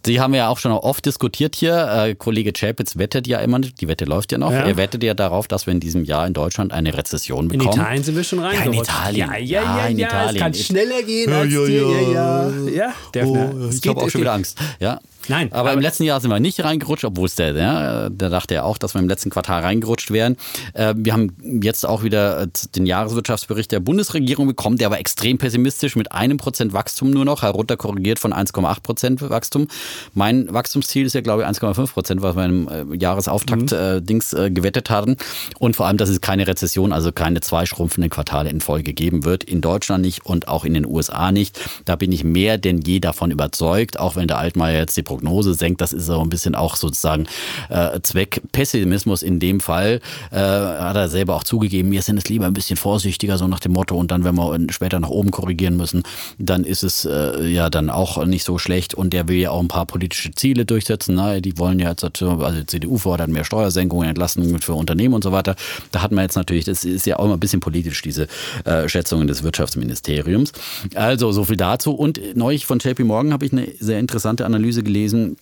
[0.05, 2.05] Sie haben ja auch schon oft diskutiert hier.
[2.07, 4.51] Äh, Kollege Chapitz wettet ja immer, die Wette läuft ja noch.
[4.51, 4.61] Ja.
[4.61, 7.73] Er wettet ja darauf, dass wir in diesem Jahr in Deutschland eine Rezession bekommen.
[7.73, 8.55] In Italien sind wir schon rein.
[8.55, 9.29] Ja, in Italien.
[9.29, 10.35] Ja, ja, ja, ja, in ja, Italien.
[10.35, 12.49] Es kann schneller gehen als ja, ja, ja.
[12.69, 13.25] Ja, ja.
[13.25, 14.57] Oh, ich habe auch schon wieder Angst.
[14.79, 14.99] Ja.
[15.29, 15.51] Nein.
[15.51, 18.55] Aber, aber, im letzten Jahr sind wir nicht reingerutscht, obwohl es der, ja, der dachte
[18.55, 20.35] ja auch, dass wir im letzten Quartal reingerutscht wären.
[20.73, 25.95] Äh, wir haben jetzt auch wieder den Jahreswirtschaftsbericht der Bundesregierung bekommen, der war extrem pessimistisch
[25.95, 29.67] mit einem Prozent Wachstum nur noch, herunterkorrigiert von 1,8 Prozent Wachstum.
[30.13, 34.39] Mein Wachstumsziel ist ja, glaube ich, 1,5 Prozent, was wir im äh, Jahresauftakt-Dings mhm.
[34.39, 35.15] äh, gewettet hatten.
[35.59, 39.25] Und vor allem, dass es keine Rezession, also keine zwei schrumpfenden Quartale in Folge geben
[39.25, 39.43] wird.
[39.43, 41.59] In Deutschland nicht und auch in den USA nicht.
[41.85, 45.18] Da bin ich mehr denn je davon überzeugt, auch wenn der Altmaier jetzt die Prognose
[45.19, 45.81] Prognose senkt.
[45.81, 47.27] Das ist so ein bisschen auch sozusagen
[47.69, 49.99] äh, Zweck Pessimismus in dem Fall.
[50.31, 53.59] Äh, hat er selber auch zugegeben, wir sind es lieber ein bisschen vorsichtiger, so nach
[53.59, 53.95] dem Motto.
[53.95, 56.03] Und dann, wenn wir später nach oben korrigieren müssen,
[56.37, 58.93] dann ist es äh, ja dann auch nicht so schlecht.
[58.93, 61.15] Und der will ja auch ein paar politische Ziele durchsetzen.
[61.15, 65.23] Na, die wollen ja jetzt, also die CDU fordert mehr Steuersenkungen, Entlastungen für Unternehmen und
[65.23, 65.55] so weiter.
[65.91, 68.27] Da hat man jetzt natürlich, das ist ja auch immer ein bisschen politisch, diese
[68.63, 70.53] äh, Schätzungen des Wirtschaftsministeriums.
[70.95, 71.93] Also so viel dazu.
[71.93, 75.37] Und neulich von JP Morgan habe ich eine sehr interessante Analyse gelesen gelesen,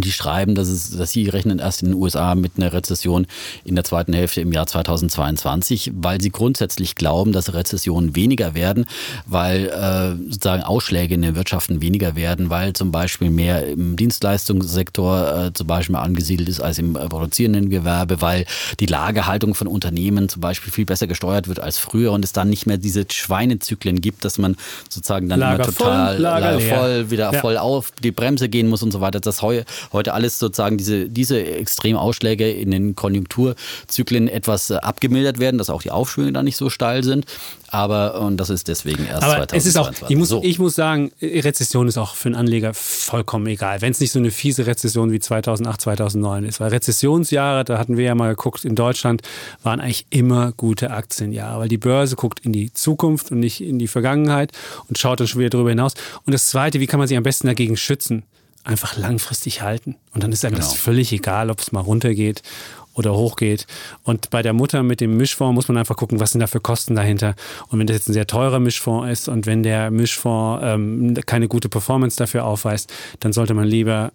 [0.00, 3.26] die schreiben, dass, es, dass sie rechnen erst in den USA mit einer Rezession
[3.64, 8.86] in der zweiten Hälfte im Jahr 2022, weil sie grundsätzlich glauben, dass Rezessionen weniger werden,
[9.26, 15.46] weil äh, sozusagen Ausschläge in den Wirtschaften weniger werden, weil zum Beispiel mehr im Dienstleistungssektor
[15.46, 18.46] äh, zum Beispiel angesiedelt ist als im produzierenden Gewerbe, weil
[18.80, 22.48] die Lagerhaltung von Unternehmen zum Beispiel viel besser gesteuert wird als früher und es dann
[22.48, 24.56] nicht mehr diese Schweinezyklen gibt, dass man
[24.88, 27.40] sozusagen dann Lager immer total voll, Lager Lager voll wieder ja.
[27.40, 29.20] voll auf die Bremse gehen muss und so weiter.
[29.20, 35.38] Das heu heute alles sozusagen diese, diese extremen Ausschläge in den Konjunkturzyklen etwas äh, abgemildert
[35.38, 37.26] werden, dass auch die Aufschwünge dann nicht so steil sind.
[37.70, 39.58] Aber und das ist deswegen erst Aber 2022.
[39.58, 40.42] Es ist auch, ich, muss, so.
[40.42, 43.82] ich muss sagen, Rezession ist auch für einen Anleger vollkommen egal.
[43.82, 46.60] Wenn es nicht so eine fiese Rezession wie 2008, 2009 ist.
[46.60, 49.22] Weil Rezessionsjahre, da hatten wir ja mal geguckt, in Deutschland
[49.62, 51.60] waren eigentlich immer gute Aktienjahre.
[51.60, 54.52] Weil die Börse guckt in die Zukunft und nicht in die Vergangenheit
[54.88, 55.92] und schaut dann schon wieder darüber hinaus.
[56.24, 58.22] Und das Zweite, wie kann man sich am besten dagegen schützen?
[58.64, 59.96] Einfach langfristig halten.
[60.12, 60.66] Und dann ist einem genau.
[60.66, 62.42] das völlig egal, ob es mal runtergeht
[62.94, 63.66] oder hochgeht.
[64.02, 66.60] Und bei der Mutter mit dem Mischfonds muss man einfach gucken, was sind da für
[66.60, 67.34] Kosten dahinter.
[67.68, 71.48] Und wenn das jetzt ein sehr teurer Mischfonds ist und wenn der Mischfonds ähm, keine
[71.48, 74.12] gute Performance dafür aufweist, dann sollte man lieber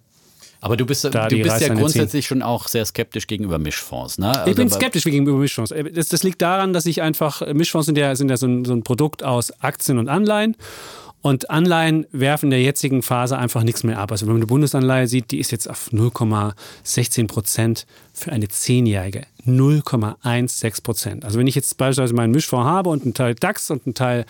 [0.60, 4.30] aber du bist, du bist ja grundsätzlich schon auch sehr skeptisch gegenüber Mischfonds, ne?
[4.30, 5.72] Also ich bin skeptisch gegenüber Mischfonds.
[5.72, 8.64] Äh, das, das, liegt daran, dass ich einfach, Mischfonds sind ja, sind ja so, ein,
[8.64, 10.56] so ein Produkt aus Aktien und Anleihen.
[11.24, 14.12] Und Anleihen werfen in der jetzigen Phase einfach nichts mehr ab.
[14.12, 19.22] Also wenn man eine Bundesanleihe sieht, die ist jetzt auf 0,16 Prozent für eine Zehnjährige.
[19.46, 21.24] 0,16 Prozent.
[21.24, 24.24] Also wenn ich jetzt beispielsweise meinen Mischfonds habe und einen Teil DAX und einen Teil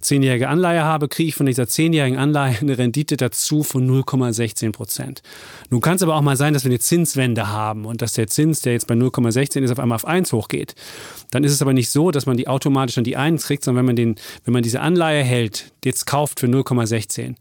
[0.00, 5.22] zehnjährige Anleihe habe, kriege ich von dieser zehnjährigen Anleihe eine Rendite dazu von 0,16 Prozent.
[5.70, 8.28] Nun kann es aber auch mal sein, dass wir eine Zinswende haben und dass der
[8.28, 10.74] Zins, der jetzt bei 0,16 ist, auf einmal auf 1 hochgeht.
[11.30, 13.80] Dann ist es aber nicht so, dass man die automatisch an die 1 kriegt, sondern
[13.80, 17.34] wenn man, den, wenn man diese Anleihe hält, jetzt kauft für 0,16,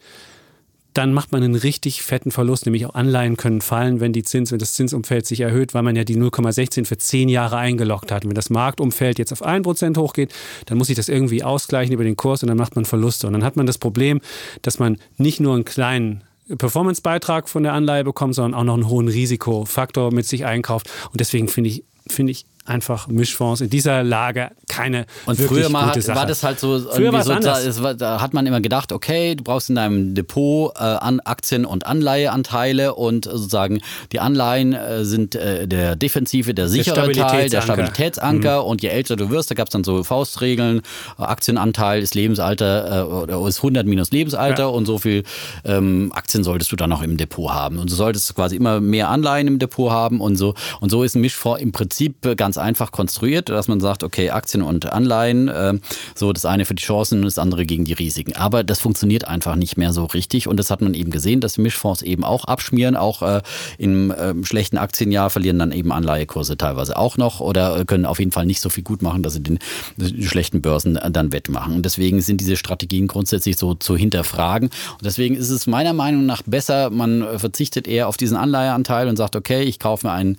[1.00, 4.52] dann macht man einen richtig fetten Verlust, nämlich auch Anleihen können fallen, wenn die Zins,
[4.52, 8.26] wenn das Zinsumfeld sich erhöht, weil man ja die 0,16 für zehn Jahre eingeloggt hat.
[8.26, 10.34] Und wenn das Marktumfeld jetzt auf 1% hochgeht,
[10.66, 13.28] dann muss sich das irgendwie ausgleichen über den Kurs und dann macht man Verluste.
[13.28, 14.20] Und dann hat man das Problem,
[14.62, 16.26] dass man nicht nur einen kleinen
[16.58, 20.90] Performance-Beitrag von der Anleihe bekommt, sondern auch noch einen hohen Risikofaktor mit sich einkauft.
[21.12, 25.88] Und deswegen finde ich, finde ich einfach Mischfonds in dieser Lage keine Und früher mal
[25.88, 29.36] hat, war das halt so, früher war so da, da, hat man immer gedacht, okay,
[29.36, 35.04] du brauchst in deinem Depot äh, an Aktien und Anleiheanteile und sozusagen die Anleihen äh,
[35.04, 38.62] sind äh, der defensive, der sichere der Teil, der Stabilitätsanker.
[38.62, 38.70] Mhm.
[38.70, 40.82] und je älter du wirst, da gab es dann so Faustregeln,
[41.18, 44.68] Aktienanteil ist Lebensalter äh, oder ist 100 minus Lebensalter ja.
[44.68, 45.24] und so viel
[45.66, 47.80] ähm, Aktien solltest du dann auch im Depot haben.
[47.80, 50.54] Und du solltest quasi immer mehr Anleihen im Depot haben und so.
[50.80, 54.62] Und so ist ein Mischfonds im Prinzip ganz einfach konstruiert, dass man sagt, okay, Aktien
[54.62, 55.74] und Anleihen, äh,
[56.16, 58.36] so das eine für die Chancen und das andere gegen die Risiken.
[58.36, 61.58] Aber das funktioniert einfach nicht mehr so richtig und das hat man eben gesehen, dass
[61.58, 63.42] Mischfonds eben auch abschmieren, auch äh,
[63.78, 68.32] im äh, schlechten Aktienjahr verlieren dann eben Anleihekurse teilweise auch noch oder können auf jeden
[68.32, 69.60] Fall nicht so viel gut machen, dass sie den,
[69.98, 71.74] den schlechten Börsen dann wettmachen.
[71.74, 74.70] Und deswegen sind diese Strategien grundsätzlich so zu hinterfragen.
[74.70, 79.18] Und deswegen ist es meiner Meinung nach besser, man verzichtet eher auf diesen Anleiheanteil und
[79.18, 80.38] sagt, okay, ich kaufe mir einen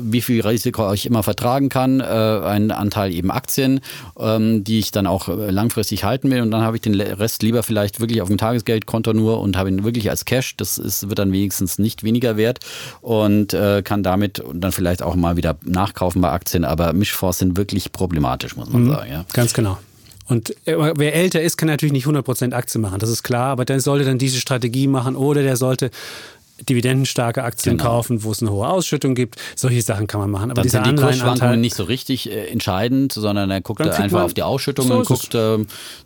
[0.00, 3.80] wie viel Risiko ich immer vertragen kann, äh, einen Anteil eben Aktien,
[4.18, 7.42] ähm, die ich dann auch äh, langfristig halten will und dann habe ich den Rest
[7.42, 10.56] lieber vielleicht wirklich auf dem Tagesgeldkonto nur und habe ihn wirklich als Cash.
[10.56, 12.60] Das ist, wird dann wenigstens nicht weniger wert
[13.00, 16.64] und äh, kann damit dann vielleicht auch mal wieder nachkaufen bei Aktien.
[16.64, 19.10] Aber Mischfonds sind wirklich problematisch, muss man mhm, sagen.
[19.10, 19.24] Ja.
[19.32, 19.78] Ganz genau.
[20.26, 23.64] Und äh, wer älter ist, kann natürlich nicht 100% Aktien machen, das ist klar, aber
[23.64, 25.90] der sollte dann diese Strategie machen oder der sollte
[26.60, 27.90] dividendenstarke Aktien genau.
[27.90, 29.36] kaufen, wo es eine hohe Ausschüttung gibt.
[29.56, 30.50] Solche Sachen kann man machen.
[30.50, 34.34] Aber Dann sind die Kursschwankungen nicht so richtig äh, entscheidend, sondern er guckt einfach auf
[34.34, 35.58] die Ausschüttung so und guckt, äh,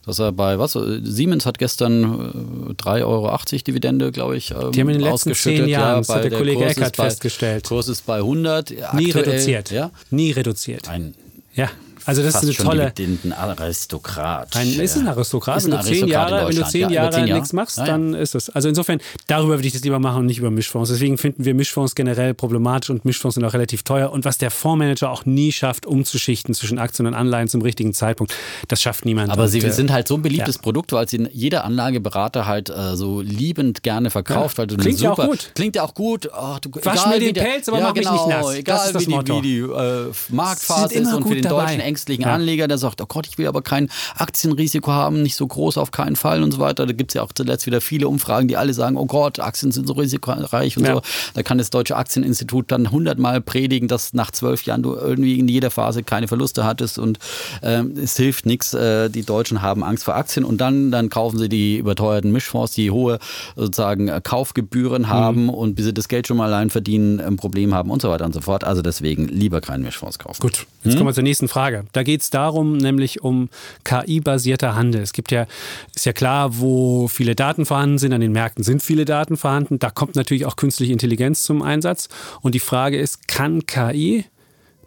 [0.04, 0.72] dass er bei was?
[1.02, 5.34] Siemens hat gestern äh, 3,80 Euro Dividende, glaube ich, ähm, Die haben in den letzten
[5.34, 7.64] zehn Jahren, ja, das hat der, der Kollege Kurs Eckert bei, festgestellt.
[7.68, 8.70] Kurs ist bei 100.
[8.70, 9.70] Nie aktuell, reduziert.
[9.70, 9.90] Ja?
[10.10, 10.88] Nie reduziert.
[10.88, 11.14] Ein
[11.54, 11.68] ja,
[12.08, 12.92] also das ist eine tolle.
[12.96, 14.56] Ein Aristokrat.
[14.56, 15.58] Ein, ist ein Aristokrat.
[15.58, 17.84] Ist wenn, ein du zehn Jahre, wenn du zehn Jahre, zehn Jahre nichts machst, ja,
[17.84, 17.92] ja.
[17.92, 18.48] dann ist es.
[18.48, 20.88] Also insofern, darüber würde ich das lieber machen und nicht über Mischfonds.
[20.88, 24.10] Deswegen finden wir Mischfonds generell problematisch und Mischfonds sind auch relativ teuer.
[24.10, 28.32] Und was der Fondsmanager auch nie schafft, umzuschichten zwischen Aktien und Anleihen zum richtigen Zeitpunkt,
[28.68, 29.30] das schafft niemand.
[29.30, 30.62] Aber und, sie sind halt so ein beliebtes ja.
[30.62, 34.56] Produkt, weil sie jeder Anlageberater halt äh, so liebend gerne verkauft.
[34.56, 35.50] Weil du klingt ja auch gut.
[35.54, 36.30] Klingt ja auch gut.
[36.32, 38.54] Oh, du, Wasch mir den Pelz, aber mach genau, mich nicht nass.
[38.54, 39.40] Egal, das ist das wie Motto.
[39.42, 41.66] die, wie die äh, Marktphase ist und für den dabei.
[41.66, 45.46] deutschen ängstlichen Anleger, der sagt, oh Gott, ich will aber kein Aktienrisiko haben, nicht so
[45.46, 46.86] groß auf keinen Fall und so weiter.
[46.86, 49.72] Da gibt es ja auch zuletzt wieder viele Umfragen, die alle sagen, oh Gott, Aktien
[49.72, 50.94] sind so risikoreich und ja.
[50.94, 51.02] so.
[51.34, 55.48] Da kann das Deutsche Aktieninstitut dann hundertmal predigen, dass nach zwölf Jahren du irgendwie in
[55.48, 57.18] jeder Phase keine Verluste hattest und
[57.62, 58.74] äh, es hilft nichts.
[58.74, 62.74] Äh, die Deutschen haben Angst vor Aktien und dann, dann kaufen sie die überteuerten Mischfonds,
[62.74, 63.18] die hohe
[63.56, 65.08] sozusagen äh, Kaufgebühren mhm.
[65.08, 68.08] haben und bis sie das Geld schon mal allein verdienen, ein Problem haben und so
[68.08, 68.62] weiter und so fort.
[68.62, 70.40] Also deswegen lieber keinen Mischfonds kaufen.
[70.40, 70.98] Gut, jetzt hm?
[70.98, 71.77] kommen wir zur nächsten Frage.
[71.92, 73.48] Da geht es darum, nämlich um
[73.84, 75.02] KI-basierter Handel.
[75.02, 75.46] Es gibt ja,
[75.94, 79.78] ist ja klar, wo viele Daten vorhanden sind, an den Märkten sind viele Daten vorhanden.
[79.78, 82.08] Da kommt natürlich auch künstliche Intelligenz zum Einsatz.
[82.40, 84.24] Und die Frage ist, kann KI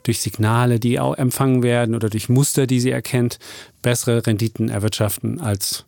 [0.03, 3.39] durch Signale, die auch empfangen werden oder durch Muster, die sie erkennt,
[3.81, 5.85] bessere Renditen erwirtschaften als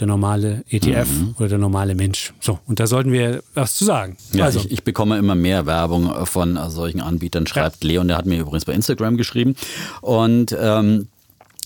[0.00, 1.34] der normale ETF mhm.
[1.38, 2.34] oder der normale Mensch.
[2.40, 4.16] So, und da sollten wir was zu sagen.
[4.32, 4.60] Ja, also.
[4.60, 7.88] ich, ich bekomme immer mehr Werbung von solchen Anbietern, schreibt ja.
[7.88, 9.54] Leon, der hat mir übrigens bei Instagram geschrieben.
[10.02, 11.08] Und ähm,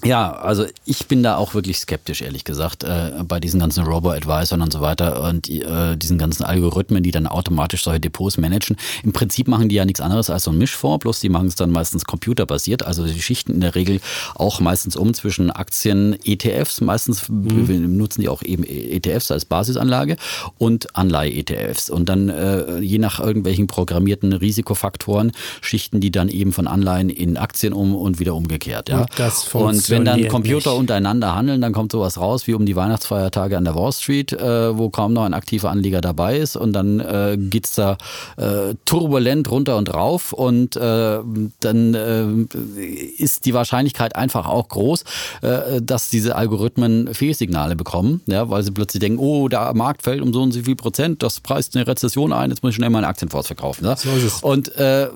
[0.05, 4.63] ja, also ich bin da auch wirklich skeptisch, ehrlich gesagt, äh, bei diesen ganzen Robo-Advisern
[4.63, 8.77] und so weiter und äh, diesen ganzen Algorithmen, die dann automatisch solche Depots managen.
[9.03, 11.55] Im Prinzip machen die ja nichts anderes als so ein Mischfonds, bloß die machen es
[11.55, 12.83] dann meistens computerbasiert.
[12.83, 14.01] Also die schichten in der Regel
[14.35, 17.97] auch meistens um zwischen Aktien, ETFs, meistens mhm.
[17.97, 20.17] nutzen die auch eben ETFs als Basisanlage
[20.57, 21.91] und Anleihe-ETFs.
[21.91, 27.37] Und dann äh, je nach irgendwelchen programmierten Risikofaktoren schichten die dann eben von Anleihen in
[27.37, 28.89] Aktien um und wieder umgekehrt.
[28.89, 29.03] Ja.
[29.03, 32.77] Und das und wenn dann Computer untereinander handeln, dann kommt sowas raus wie um die
[32.77, 36.73] Weihnachtsfeiertage an der Wall Street, äh, wo kaum noch ein aktiver Anleger dabei ist und
[36.73, 37.99] dann äh, geht's da
[38.37, 41.19] äh, turbulent runter und rauf und äh,
[41.61, 42.83] dann äh,
[43.19, 45.05] ist die Wahrscheinlichkeit einfach auch groß,
[45.43, 50.23] äh, dass diese Algorithmen Fehlsignale bekommen, ja, weil sie plötzlich denken, oh, der Markt fällt
[50.23, 52.91] um so und so viel Prozent, das preist eine Rezession ein, jetzt muss ich schnell
[52.91, 53.85] meinen Aktienfonds verkaufen.
[53.85, 53.97] Ja?
[53.97, 54.43] So ist es.
[54.43, 55.09] Und äh,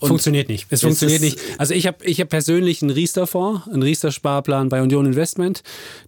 [0.00, 0.66] und funktioniert nicht.
[0.70, 1.38] Es funktioniert nicht.
[1.58, 5.62] Also ich habe ich hab persönlich einen Riester-Fonds, einen Riester-Sparplan bei Union Investment.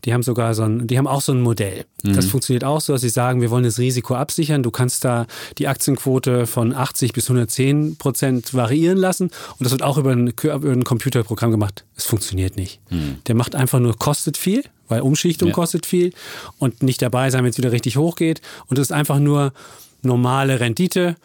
[0.04, 1.84] Die haben sogar so ein, die haben auch so ein Modell.
[2.02, 2.14] Mhm.
[2.14, 4.62] Das funktioniert auch so, dass sie sagen, wir wollen das Risiko absichern.
[4.62, 5.26] Du kannst da
[5.58, 9.26] die Aktienquote von 80 bis 110 Prozent variieren lassen.
[9.26, 11.84] Und das wird auch über ein, über ein Computerprogramm gemacht.
[11.94, 12.80] Es funktioniert nicht.
[12.90, 13.18] Mhm.
[13.26, 15.54] Der macht einfach nur, kostet viel, weil Umschichtung ja.
[15.54, 16.14] kostet viel
[16.58, 18.40] und nicht dabei sein, wenn es wieder richtig hochgeht.
[18.68, 19.52] Und es ist einfach nur
[20.00, 21.16] normale Rendite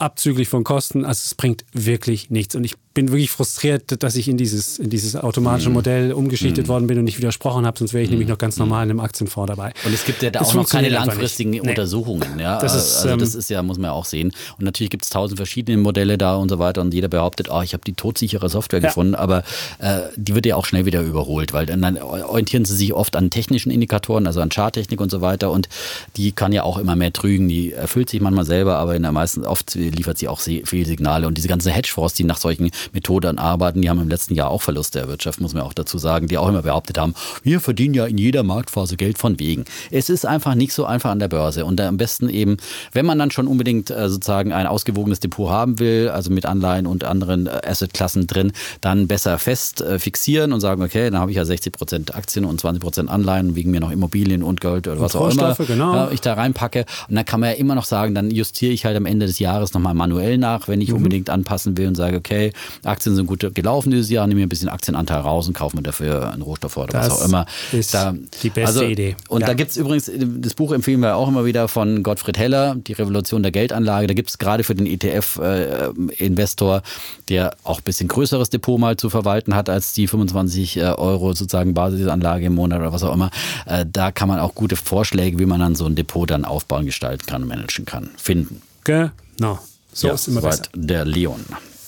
[0.00, 1.04] abzüglich von Kosten.
[1.04, 2.54] Also es bringt wirklich nichts.
[2.54, 5.76] Und ich bin wirklich frustriert, dass ich in dieses, in dieses automatische mhm.
[5.76, 6.70] Modell umgeschichtet mhm.
[6.70, 8.14] worden bin und nicht widersprochen habe, sonst wäre ich mhm.
[8.14, 9.72] nämlich noch ganz normal in einem Aktienfonds dabei.
[9.84, 11.60] Und es gibt ja da das auch noch keine langfristigen nee.
[11.60, 12.40] Untersuchungen.
[12.40, 12.58] Ja?
[12.58, 14.32] Das ist, also das ähm, ist ja, muss man ja auch sehen.
[14.58, 17.62] Und natürlich gibt es tausend verschiedene Modelle da und so weiter und jeder behauptet, oh,
[17.62, 18.88] ich habe die todsichere Software ja.
[18.88, 19.44] gefunden, aber
[19.78, 23.30] äh, die wird ja auch schnell wieder überholt, weil dann orientieren sie sich oft an
[23.30, 25.68] technischen Indikatoren, also an Charttechnik und so weiter und
[26.16, 29.12] die kann ja auch immer mehr trügen, die erfüllt sich manchmal selber, aber in der
[29.12, 33.82] meisten, oft liefert sie auch Fehlsignale und diese ganzen Hedgefonds, die nach solchen Methoden arbeiten,
[33.82, 36.48] die haben im letzten Jahr auch Verluste erwirtschaftet, muss man auch dazu sagen, die auch
[36.48, 39.64] immer behauptet haben, wir verdienen ja in jeder Marktphase Geld von wegen.
[39.90, 42.56] Es ist einfach nicht so einfach an der Börse und am besten eben,
[42.92, 46.86] wenn man dann schon unbedingt äh, sozusagen ein ausgewogenes Depot haben will, also mit Anleihen
[46.86, 51.30] und anderen äh, Assetklassen drin, dann besser fest äh, fixieren und sagen, okay, dann habe
[51.30, 54.88] ich ja 60 Prozent Aktien und 20 Prozent Anleihen, wegen mir noch Immobilien und Gold
[54.88, 56.10] oder was auch immer genau.
[56.10, 56.84] ich da reinpacke.
[57.08, 59.38] Und dann kann man ja immer noch sagen, dann justiere ich halt am Ende des
[59.38, 60.96] Jahres nochmal manuell nach, wenn ich mhm.
[60.96, 62.52] unbedingt anpassen will und sage, okay,
[62.84, 65.82] Aktien sind gut gelaufen dieses Jahr, nehme mir ein bisschen Aktienanteil raus und kaufe mir
[65.82, 67.46] dafür einen Rohstoff oder Das was auch immer.
[67.72, 69.16] ist da, die beste also, Idee.
[69.28, 69.46] Und Ja.
[69.48, 72.92] da gibt es übrigens, das Buch empfehlen wir auch immer wieder von Gottfried Heller, Die
[72.92, 74.06] Revolution der Geldanlage.
[74.06, 76.82] Da gibt es gerade für den ETF-Investor,
[77.28, 81.32] der auch ein bisschen größeres Depot mal zu verwalten hat als die 25 äh, Euro
[81.32, 83.30] sozusagen Basisanlage im Monat oder was auch immer.
[83.66, 86.86] Äh, Da kann man auch gute Vorschläge, wie man dann so ein Depot dann aufbauen,
[86.86, 88.62] gestalten kann, managen kann, finden.
[88.84, 89.58] Genau.
[89.92, 90.62] So Ja, ist immer besser.
[90.74, 91.44] Der Leon.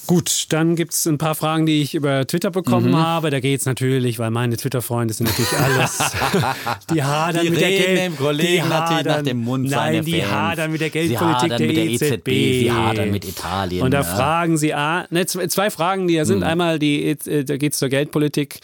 [0.06, 2.96] Gut, dann gibt es ein paar Fragen, die ich über Twitter bekommen Mhm.
[2.96, 3.30] habe.
[3.30, 5.98] Da geht es natürlich, weil meine Twitter-Freunde sind natürlich alles.
[6.92, 7.98] die hadern Die mit der Geld.
[7.98, 10.30] dem Kollegen die natürlich nach hadern- dem Mund Nein, die Fans.
[10.32, 12.04] hadern mit der Geldpolitik hadern der, mit der EZB.
[12.28, 14.04] EZB, sie hadern mit Italien, Und da ja.
[14.04, 16.26] fragen sie, ah, ne, zwei, Fragen, die da Mhm.
[16.26, 16.42] sind.
[16.42, 18.58] Einmal, die, äh, da geht es zur Geldpolitik.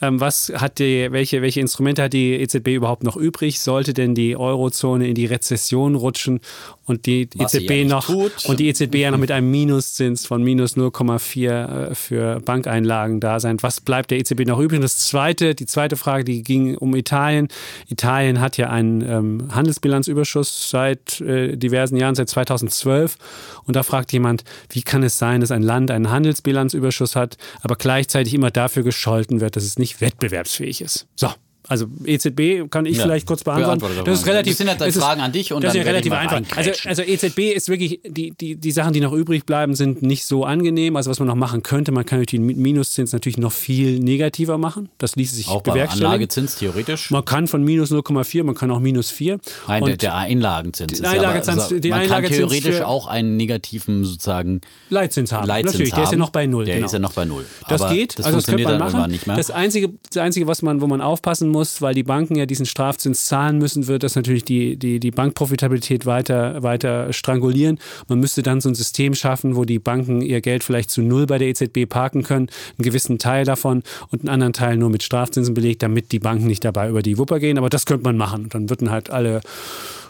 [0.00, 3.60] Ähm, was hat die, welche, welche Instrumente hat die EZB überhaupt noch übrig?
[3.60, 6.40] Sollte denn die Eurozone in die Rezession rutschen
[6.84, 8.44] und die Was EZB ja noch tut.
[8.46, 13.40] und die EZB ja noch mit einem Minuszins von minus 0,4 äh, für Bankeinlagen da
[13.40, 13.58] sein.
[13.60, 14.80] Was bleibt der EZB noch übrig?
[14.80, 17.48] Das zweite, die zweite Frage, die ging um Italien.
[17.88, 23.16] Italien hat ja einen ähm, Handelsbilanzüberschuss seit äh, diversen Jahren, seit 2012.
[23.64, 27.76] Und da fragt jemand, wie kann es sein, dass ein Land einen Handelsbilanzüberschuss hat, aber
[27.76, 31.06] gleichzeitig immer dafür gescholten wird, dass es nicht wettbewerbsfähig ist.
[31.16, 31.28] So.
[31.66, 34.04] Also EZB kann ich Ja, vielleicht kurz beantworten.
[34.04, 34.52] Das ist relativ.
[34.52, 36.42] Das sind ja es ist- Fragen an dich und das dann ist ja relativ einfach.
[36.56, 40.26] Also, also EZB ist wirklich die, die, die Sachen, die noch übrig bleiben, sind nicht
[40.26, 40.96] so angenehm.
[40.96, 44.58] Also was man noch machen könnte, man kann natürlich den Minuszins natürlich noch viel negativer
[44.58, 44.90] machen.
[44.98, 46.06] Das ließe sich Auch bewerkstelligen.
[46.06, 47.10] Anlagezins theoretisch.
[47.10, 49.38] Man kann von minus 0,4, man kann auch minus 4.
[49.66, 50.92] Nein, der, der Einlagenzins.
[50.92, 55.46] ist ja Einlagezins- aber- die man Einlagezins kann theoretisch auch einen negativen sozusagen Leitzins haben.
[55.46, 55.96] Leitzins Natürlich, haben.
[56.00, 56.66] der ist ja noch bei Null.
[56.66, 56.86] Der genau.
[56.86, 57.46] ist ja noch bei Null.
[57.68, 58.88] Das Aber geht, das also das könnte man machen.
[58.90, 59.36] irgendwann nicht mehr.
[59.36, 62.66] Das Einzige, das Einzige was man, wo man aufpassen muss, weil die Banken ja diesen
[62.66, 67.78] Strafzins zahlen müssen, wird das natürlich die, die, die Bankprofitabilität weiter, weiter strangulieren.
[68.08, 71.26] Man müsste dann so ein System schaffen, wo die Banken ihr Geld vielleicht zu null
[71.26, 75.02] bei der EZB parken können, einen gewissen Teil davon und einen anderen Teil nur mit
[75.02, 77.58] Strafzinsen belegt, damit die Banken nicht dabei über die Wupper gehen.
[77.58, 78.48] Aber das könnte man machen.
[78.50, 79.40] Dann würden halt alle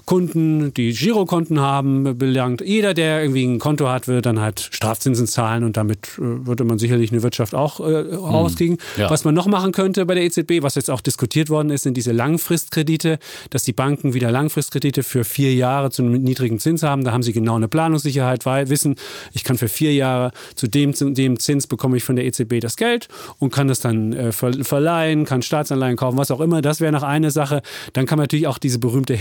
[0.06, 2.60] Kunden, die Girokonten haben, belangt.
[2.60, 6.64] Jeder, der irgendwie ein Konto hat, wird dann halt Strafzinsen zahlen und damit äh, würde
[6.64, 8.78] man sicherlich eine Wirtschaft auch äh, rauskriegen.
[8.96, 9.10] Ja.
[9.10, 11.96] Was man noch machen könnte bei der EZB, was jetzt auch diskutiert worden ist, sind
[11.96, 13.18] diese Langfristkredite,
[13.50, 17.04] dass die Banken wieder Langfristkredite für vier Jahre zu einem niedrigen Zins haben.
[17.04, 18.96] Da haben sie genau eine Planungssicherheit, weil wissen,
[19.32, 22.60] ich kann für vier Jahre zu dem, zu dem Zins bekomme ich von der EZB
[22.60, 26.62] das Geld und kann das dann äh, ver verleihen, kann Staatsanleihen kaufen, was auch immer.
[26.62, 27.62] Das wäre noch eine Sache.
[27.92, 29.14] Dann kann man natürlich auch diese berühmte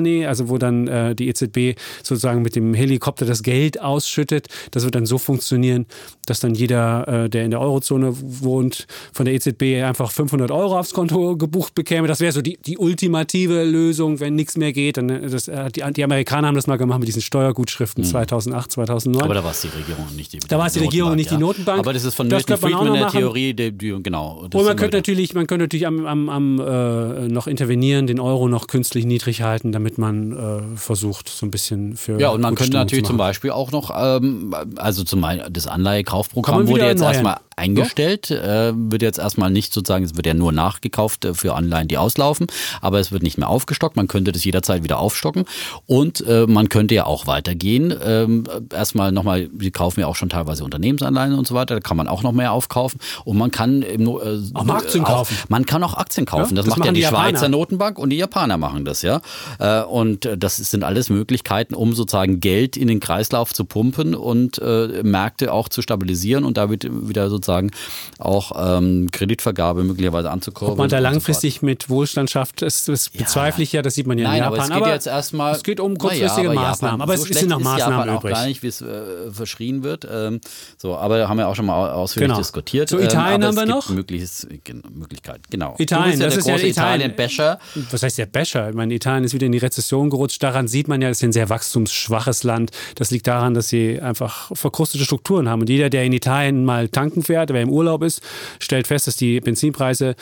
[0.00, 4.48] Helikopter-Money, also wo dann äh, die EZB sozusagen mit dem Helikopter das Geld ausschüttet.
[4.70, 5.86] Das wird dann so funktionieren,
[6.26, 10.78] dass dann jeder, äh, der in der Eurozone wohnt, von der EZB einfach 500 Euro
[10.78, 12.08] aufs Konto gebucht bekäme.
[12.08, 14.96] Das wäre so die, die ultimative Lösung, wenn nichts mehr geht.
[14.96, 18.72] Dann, äh, das, äh, die, die Amerikaner haben das mal gemacht mit diesen Steuergutschriften 2008,
[18.72, 19.24] 2009.
[19.24, 21.36] Aber da war es die Regierung nicht die Da war es die Regierung nicht die
[21.36, 21.80] Notenbank.
[21.80, 23.10] Aber das ist von Das Milton Friedman der.
[23.10, 24.46] Theorie, die, die, genau.
[24.52, 28.48] Und man könnte natürlich, man könnte natürlich am, am, am äh, noch intervenieren, den Euro
[28.48, 32.54] noch künstlich niedrig halten, damit man äh, versucht, so ein bisschen für Ja, und man
[32.54, 33.16] könnte Stimmung natürlich zu zum.
[33.18, 37.14] Beispiel auch noch, ähm, also zum Beispiel das Anleihekaufprogramm wurde jetzt erneuern.
[37.14, 41.54] erstmal eingestellt, äh, wird jetzt erstmal nicht sozusagen, es wird ja nur nachgekauft äh, für
[41.54, 42.46] Anleihen, die auslaufen,
[42.80, 45.44] aber es wird nicht mehr aufgestockt, man könnte das jederzeit wieder aufstocken
[45.86, 47.94] und äh, man könnte ja auch weitergehen.
[48.02, 51.96] Ähm, erstmal nochmal, wir kaufen ja auch schon teilweise Unternehmensanleihen und so weiter, da kann
[51.96, 54.10] man auch noch mehr aufkaufen und man kann im, äh,
[54.54, 55.36] Auch Aktien kaufen.
[55.48, 57.06] Man kann auch Aktien kaufen, Ja, das, das macht ja die, die.
[57.06, 59.20] Schweizer Notenbank und die Japaner machen das, ja.
[59.58, 64.14] Äh, Und äh, das sind alles Möglichkeiten, um sozusagen Geld in den Kreislauf zu pumpen
[64.14, 67.70] und äh, Märkte auch zu stabilisieren und damit wieder sozusagen
[68.18, 70.72] auch ähm, Kreditvergabe möglicherweise anzukurbeln.
[70.72, 73.94] Ob man da und so langfristig mit Wohlstand schafft, das, das bezweifle ich ja, das
[73.94, 74.72] sieht man ja Nein, in aber Japan.
[74.72, 75.54] es geht jetzt erstmal.
[75.54, 77.00] Es geht um kurzfristige ja, aber Maßnahmen.
[77.00, 78.32] Japan, aber so es sind schlecht noch Maßnahmen Japan übrig.
[78.32, 80.06] auch gar nicht, wie es äh, verschrien wird.
[80.10, 80.40] Ähm,
[80.76, 82.38] so, aber da haben wir auch schon mal ausführlich Genau.
[82.38, 82.88] diskutiert.
[82.88, 83.88] So, Italien ähm, aber haben wir noch?
[83.90, 84.46] Mögliches,
[84.92, 85.74] Möglichkeit, genau.
[85.78, 87.10] Italien, ja das ist ja Italien.
[87.10, 87.58] Italien-Basher.
[87.90, 88.68] Was heißt der Becher?
[88.68, 89.69] Ich meine, Italien ist wieder in die Rezession
[90.10, 90.42] gerutscht.
[90.42, 92.70] Daran sieht man ja, es ist ein sehr wachstumsschwaches Land.
[92.94, 95.60] Das liegt daran, dass sie einfach verkrustete Strukturen haben.
[95.60, 98.22] Und jeder, der in Italien mal tanken fährt, wer im Urlaub ist,
[98.58, 100.16] stellt fest, dass die Benzinpreise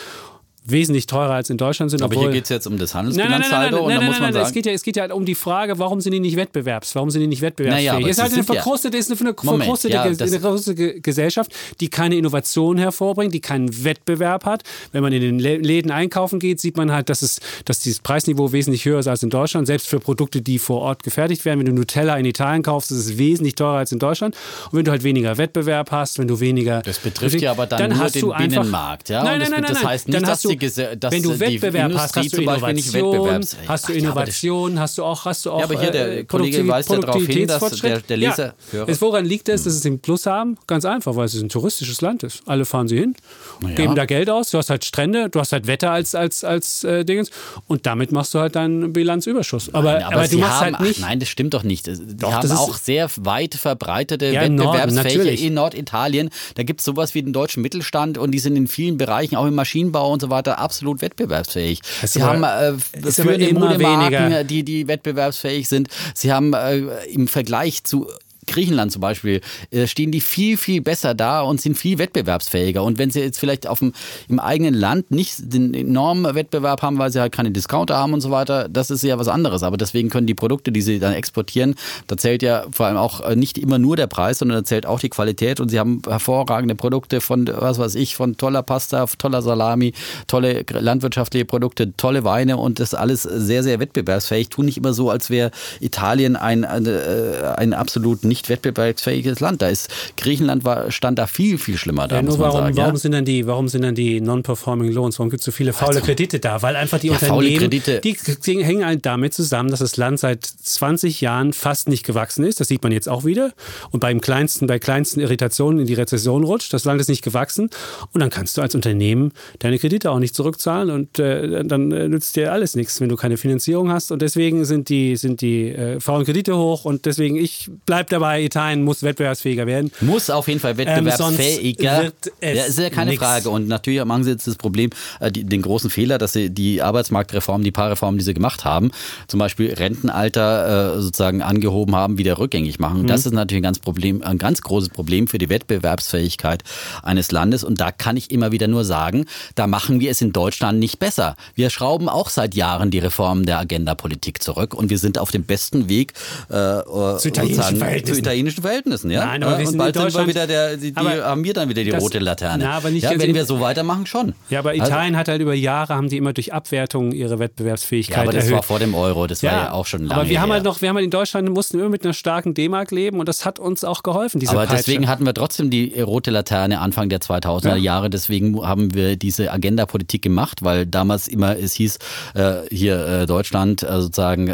[0.70, 2.02] wesentlich teurer als in Deutschland sind.
[2.02, 3.96] Aber hier geht es jetzt um das Nein, nein, nein, nein, Handelsbilanzsaldo nein, und da
[3.98, 6.00] nein, muss nein, man nein, es geht ja, es geht ja um die Frage, warum
[6.00, 6.94] sind die nicht wettbewerbs?
[6.94, 7.90] Warum sind die nicht wettbewerbsfähig?
[7.90, 11.88] Naja, es ist halt eine sind ja- verkrustete, ist eine verkrustete, ja, verkrustete Gesellschaft, die
[11.88, 14.62] keine Innovation hervorbringt, die keinen Wettbewerb hat.
[14.92, 18.00] Wenn man in den Lä- Läden einkaufen geht, sieht man halt, dass, es, dass dieses
[18.00, 19.66] Preisniveau wesentlich höher ist als in Deutschland.
[19.66, 21.60] Selbst für Produkte, die vor Ort gefertigt werden.
[21.60, 24.36] Wenn du Nutella in Italien kaufst, ist es wesentlich teurer als in Deutschland.
[24.70, 26.82] Und wenn du halt weniger Wettbewerb hast, wenn du weniger...
[26.82, 29.22] Das betrifft ja aber dann nur hast den du einfach, Binnenmarkt, ja?
[29.22, 29.90] Nein, Und nein, das- nein, nein, das nein.
[29.90, 33.54] heißt nicht, dann dass hast du, dass wenn du Wettbewerb hast, hast du Innovation, hast
[33.54, 36.24] du Ach aber Innovation, hast du auch, hast du auch Ja, aber hier der äh,
[36.24, 38.10] Kollege Produktiv- weist ja darauf hin, dass Produktivitätsfortschritt.
[38.10, 38.84] der- der Leser- ja.
[38.86, 40.56] Es, woran liegt es, dass sie den Plus haben?
[40.66, 42.42] Ganz einfach, weil es ein touristisches Land ist.
[42.46, 43.14] Alle fahren sie hin,
[43.62, 43.70] ja.
[43.74, 46.84] geben da Geld aus, du hast halt Strände, du hast halt Wetter als, als, als
[46.84, 47.30] äh, Dingens
[47.66, 49.72] und damit machst du halt deinen Bilanzüberschuss.
[49.74, 51.00] Aber, Nein, aber, du sie machst haben, halt nicht.
[51.02, 51.86] Ach, nein, das stimmt doch nicht.
[51.86, 56.30] Die Doch, haben das ist- auch sehr weit verbreitete Ja, Norden, Wettbewerbsfähige in Norditalien.
[56.54, 59.46] Da gibt es sowas wie den deutschen Mittelstand und die sind in vielen Bereichen, auch
[59.46, 61.80] im Maschinenbau und so weiter, absolut wettbewerbsfähig.
[62.02, 62.74] Ist Sie haben äh,
[63.10, 64.44] führende Modemarken, weniger.
[64.44, 65.88] die, die wettbewerbsfähig sind.
[66.14, 68.08] Sie haben äh, im Vergleich zu
[68.48, 69.40] Griechenland zum Beispiel,
[69.70, 72.82] äh, stehen die viel, viel besser da und sind viel wettbewerbsfähiger.
[72.82, 73.92] Und wenn sie jetzt vielleicht auf dem,
[74.28, 78.20] im eigenen Land nicht den enormen Wettbewerb haben, weil sie halt keine Discounter haben und
[78.20, 79.62] so weiter, das ist ja was anderes.
[79.62, 81.74] Aber deswegen können die Produkte, die sie dann exportieren,
[82.06, 84.86] da zählt ja vor allem auch äh, nicht immer nur der Preis, sondern da zählt
[84.86, 85.60] auch die Qualität.
[85.60, 89.92] Und sie haben hervorragende Produkte von, was weiß ich, von toller Pasta, toller Salami,
[90.26, 94.48] tolle landwirtschaftliche Produkte, tolle Weine und das alles sehr, sehr wettbewerbsfähig.
[94.48, 99.62] Tun nicht immer so, als wäre Italien ein, ein, äh, ein absolut nicht wettbewerbsfähiges Land.
[99.62, 102.76] Da ist Griechenland war, stand da viel, viel schlimmer da, Ja, nur warum, sagen.
[102.76, 102.98] warum ja?
[102.98, 105.18] sind dann die, warum sind dann die non-performing Loans?
[105.18, 106.62] Warum gibt es so viele faule Kredite da?
[106.62, 108.00] Weil einfach die Ja, Unternehmen, Kredite.
[108.00, 112.60] die hängen halt damit zusammen, dass das Land seit 20 Jahren fast nicht gewachsen ist.
[112.60, 113.52] Das sieht man jetzt auch wieder.
[113.90, 116.72] Und beim kleinsten, bei kleinsten Irritationen in die Rezession rutscht.
[116.72, 117.70] Das Land ist nicht gewachsen.
[118.12, 122.08] Und dann kannst du als Unternehmen deine Kredite auch nicht zurückzahlen und äh, dann äh,
[122.08, 124.12] nützt dir alles nichts, wenn du keine Finanzierung hast.
[124.12, 126.84] Und deswegen sind die, sind die äh, faulen Kredite hoch.
[126.84, 129.90] Und deswegen, ich bleib dabei, Italien muss wettbewerbsfähiger werden.
[130.00, 131.98] Muss auf jeden Fall wettbewerbsfähiger.
[131.98, 133.22] Ähm, wird es ja, ist ja keine nix.
[133.22, 133.50] Frage.
[133.50, 136.82] Und natürlich machen sie jetzt das Problem, äh, die, den großen Fehler, dass sie die
[136.82, 138.90] Arbeitsmarktreformen, die paar Reformen, die sie gemacht haben,
[139.26, 143.06] zum Beispiel Rentenalter äh, sozusagen angehoben haben, wieder rückgängig machen.
[143.06, 146.62] Das ist natürlich ein ganz, Problem, ein ganz großes Problem für die Wettbewerbsfähigkeit
[147.02, 147.64] eines Landes.
[147.64, 150.98] Und da kann ich immer wieder nur sagen, da machen wir es in Deutschland nicht
[150.98, 151.36] besser.
[151.54, 155.44] Wir schrauben auch seit Jahren die Reformen der Agenda-Politik zurück und wir sind auf dem
[155.44, 156.12] besten Weg
[156.48, 158.07] äh, Zu italienischen sozusagen Verhältnissen.
[158.14, 159.24] Zu italienischen Verhältnissen, ja.
[159.26, 161.44] Nein, aber wir und sind in bald sind wir Deutschland- wieder der, die, die haben
[161.44, 162.64] wir dann wieder die das- rote Laterne.
[162.64, 164.34] Na, aber nicht ja, wenn in- wir so weitermachen, schon.
[164.50, 168.16] Ja, aber Also- Italien hat halt über Jahre, haben die immer durch Abwertungen ihre Wettbewerbsfähigkeit
[168.16, 168.56] ja, aber das erhöht.
[168.56, 170.54] war vor dem Euro, das war ja auch schon lange Aber wir haben her.
[170.54, 173.28] halt noch, wir haben halt in Deutschland, mussten immer mit einer starken D-Mark leben und
[173.28, 174.76] das hat uns auch geholfen, diese aber Peitsche.
[174.76, 177.82] deswegen hatten wir trotzdem die rote Laterne Anfang der 2000er Ja.
[177.82, 178.10] Jahre.
[178.10, 181.98] Deswegen haben wir diese Agenda-Politik gemacht, weil damals immer es hieß,
[182.34, 184.52] äh, hier äh, Deutschland äh, sozusagen äh,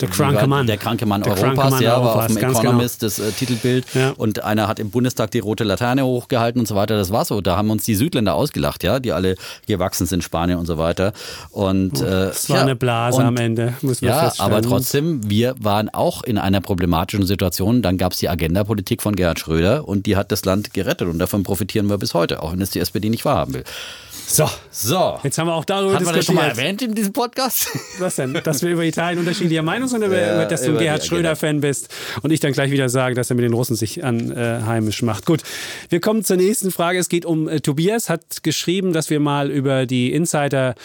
[0.00, 0.66] Der kranke Mann.
[0.66, 3.18] der kranke Mann Der Europas, kranke Mann ja, war auf Europas, dem ganz Economist das
[3.18, 4.10] äh, Titelbild Ja.
[4.16, 6.96] und einer hat im Bundestag die rote Laterne hochgehalten und so weiter.
[6.96, 7.40] Das war so.
[7.40, 9.36] Da haben uns die Südländer ausgelacht, ja, die alle
[9.66, 11.12] gewachsen sind, Spanien und so weiter.
[11.50, 14.52] Und äh, das war ja, eine Blase und am Ende, muss man Ja, feststellen.
[14.52, 17.82] aber trotzdem, wir waren auch in einer problematischen Situation.
[17.82, 21.18] Dann gab es die Agenda-Politik von Gerhard Schröder und die hat das Land gerettet und
[21.18, 23.64] davon profitieren wir bis heute, auch wenn es die SPD nicht wahrhaben will.
[24.32, 25.18] So, So.
[25.24, 27.66] jetzt haben wir auch darüber Haben wir das schon mal erwähnt in diesem Podcast?
[27.98, 28.32] Was denn?
[28.44, 31.04] Dass wir über Italien unterschiedlicher Meinung sind oder Ja, dass du ein Gerhard.
[31.04, 31.88] Schröder-Fan bist
[32.22, 35.26] und ich dann gleich wieder sage, dass er mit den Russen sich anheimisch macht.
[35.26, 35.42] Gut,
[35.88, 36.98] wir kommen zur nächsten Frage.
[37.00, 40.76] Es geht um äh, Tobias, hat geschrieben, dass wir mal über die Insider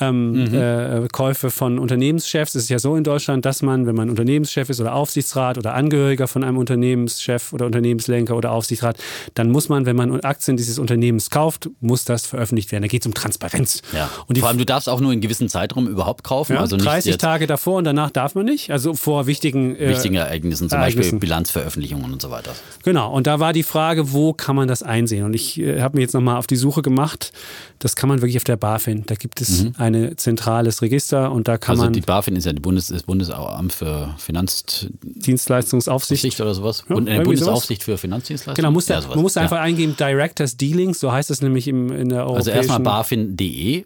[0.00, 0.54] ähm, Mhm.
[0.54, 2.54] äh, Käufe von Unternehmenschefs.
[2.54, 5.74] Es ist ja so in Deutschland, dass man, wenn man Unternehmenschef ist oder Aufsichtsrat oder
[5.74, 8.96] Angehöriger von einem Unternehmenschef oder Unternehmenslenker oder Aufsichtsrat,
[9.34, 12.84] dann muss man, wenn man Aktien dieses Unternehmens kauft, muss das veröffentlicht werden.
[12.92, 13.80] Geht es um Transparenz.
[13.94, 14.10] Ja.
[14.26, 16.52] Und Vor allem, du darfst auch nur in gewissen Zeitraum überhaupt kaufen.
[16.52, 18.70] ja, also nicht 30 jetzt Tage davor und danach darf man nicht.
[18.70, 21.12] Also vor wichtigen, äh, wichtigen Ereignissen, zum Ereignissen.
[21.12, 22.52] Beispiel Bilanzveröffentlichungen und so weiter.
[22.84, 25.24] Genau, und da war die Frage, wo kann man das einsehen?
[25.24, 27.32] Und ich äh, habe mir jetzt nochmal auf die Suche gemacht.
[27.78, 29.04] Das kann man wirklich auf der BaFin.
[29.06, 31.80] Da gibt es ein zentrales Register und da kann Mhm.
[31.80, 36.40] Also man die BaFin ist ja Bundes das Bundesamt für Finanzaufsicht Dienstleistungsaufsicht.
[36.40, 36.84] oder sowas.
[36.88, 38.54] Ja, Und irgendwie Bundesaufsicht für Finanzdienstleistungen.
[38.56, 39.14] Genau, muss da, Ja, sowas.
[39.16, 42.56] man muss einfach eingeben Directors Dealings, so heißt es nämlich im, in der Also europäischen...
[42.58, 43.84] erstmal BaFin.de.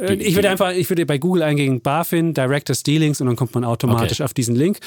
[0.00, 3.54] Äh, Ich würde einfach, ich würde bei Google eingeben BaFin, Directors Dealings und dann kommt
[3.54, 4.24] man automatisch Okay.
[4.24, 4.78] auf diesen Link.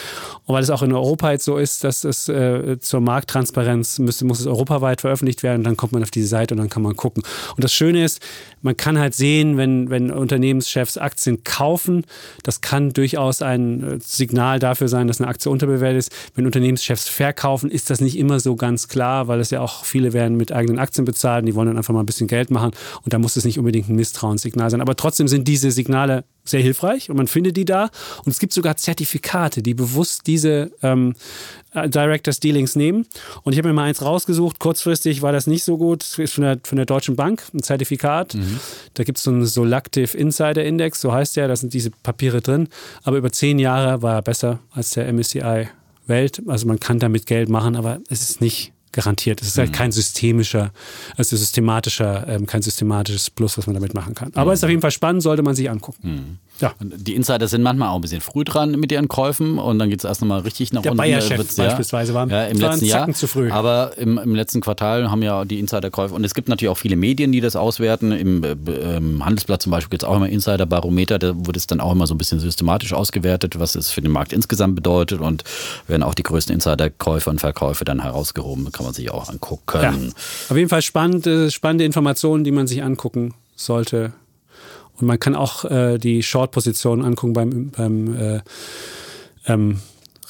[0.45, 4.25] Und weil es auch in Europa jetzt so ist, dass es äh, zur Markttransparenz müsste,
[4.25, 6.95] muss es europaweit veröffentlicht werden, dann kommt man auf diese Seite und dann kann man
[6.95, 7.23] gucken.
[7.55, 8.21] Und das Schöne ist,
[8.61, 12.03] man kann halt sehen, wenn, wenn Unternehmenschefs Aktien kaufen,
[12.43, 16.11] das kann durchaus ein äh, Signal dafür sein, dass eine Aktie unterbewertet ist.
[16.35, 20.13] Wenn Unternehmenschefs verkaufen, ist das nicht immer so ganz klar, weil es ja auch viele
[20.13, 22.71] werden mit eigenen Aktien bezahlt, und die wollen dann einfach mal ein bisschen Geld machen
[23.03, 24.81] und da muss es nicht unbedingt ein Misstrauenssignal sein.
[24.81, 27.89] Aber trotzdem sind diese Signale sehr hilfreich und man findet die da.
[28.23, 31.13] Und es gibt sogar Zertifikate, die bewusst diese ähm,
[31.73, 33.05] äh, Directors Dealings nehmen.
[33.43, 34.59] Und ich habe mir mal eins rausgesucht.
[34.59, 36.01] Kurzfristig war das nicht so gut.
[36.01, 38.35] Das ist von der, von der Deutschen Bank ein Zertifikat.
[38.93, 41.47] Da gibt es so einen Solactive Insider Index, so heißt der.
[41.47, 42.69] Da sind diese Papiere drin.
[43.03, 45.67] Aber über zehn Jahre war er besser als der MSCI
[46.07, 46.41] Welt.
[46.47, 49.41] Also man kann damit Geld machen, aber es ist nicht garantiert.
[49.41, 49.73] Es ist halt mhm.
[49.73, 50.71] kein systemischer,
[51.15, 54.31] also systematischer, ähm, kein systematisches Plus, was man damit machen kann.
[54.33, 54.53] Aber mhm.
[54.53, 56.39] es ist auf jeden Fall spannend, sollte man sich angucken.
[56.59, 56.73] Ja.
[56.79, 59.99] Die Insider sind manchmal auch ein bisschen früh dran mit ihren Käufen und dann geht
[59.99, 61.03] es erst nochmal richtig nach Der unten.
[61.03, 63.11] Der Bayer-Chef beispielsweise war, ja, im letzten Jahr.
[63.13, 63.51] zu früh.
[63.51, 66.95] Aber im, im, letzten Quartal haben ja die Insiderkäufe und es gibt natürlich auch viele
[66.95, 68.11] Medien, die das auswerten.
[68.11, 71.79] Im, äh, im Handelsblatt zum Beispiel gibt es auch immer Insiderbarometer, da wird es dann
[71.79, 75.43] auch immer so ein bisschen systematisch ausgewertet, was es für den Markt insgesamt bedeutet und
[75.87, 78.71] werden auch die größten Insiderkäufe und Verkäufe dann herausgehoben.
[78.71, 79.79] kann man sich auch angucken.
[79.81, 79.93] Ja.
[80.49, 84.13] Auf jeden Fall spannende, spannende Informationen, die man sich angucken sollte
[84.99, 88.39] und man kann auch äh, die Short-Position angucken beim, beim äh,
[89.45, 89.79] ähm,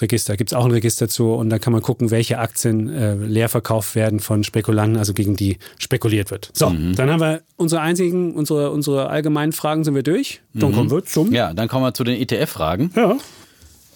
[0.01, 0.37] Register.
[0.37, 3.49] Gibt es auch ein Register zu und dann kann man gucken, welche Aktien äh, leer
[3.49, 6.51] verkauft werden von Spekulanten, also gegen die spekuliert wird.
[6.53, 6.95] So, mhm.
[6.95, 10.41] dann haben wir unsere einzigen, unsere, unsere allgemeinen Fragen sind wir durch.
[10.53, 10.75] Dann mhm.
[10.75, 11.33] kommen wir zum.
[11.33, 12.91] Ja, dann kommen wir zu den ETF-Fragen.
[12.95, 13.17] Ja.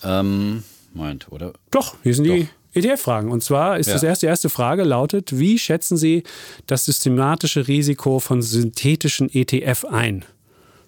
[0.03, 0.63] Ähm,
[0.93, 1.53] Moment, oder?
[1.69, 2.35] Doch, hier sind Doch.
[2.35, 3.31] die ETF-Fragen.
[3.31, 3.93] Und zwar ist ja.
[3.93, 6.23] das erste, die erste Frage lautet, wie schätzen Sie
[6.67, 10.25] das systematische Risiko von synthetischen ETF ein?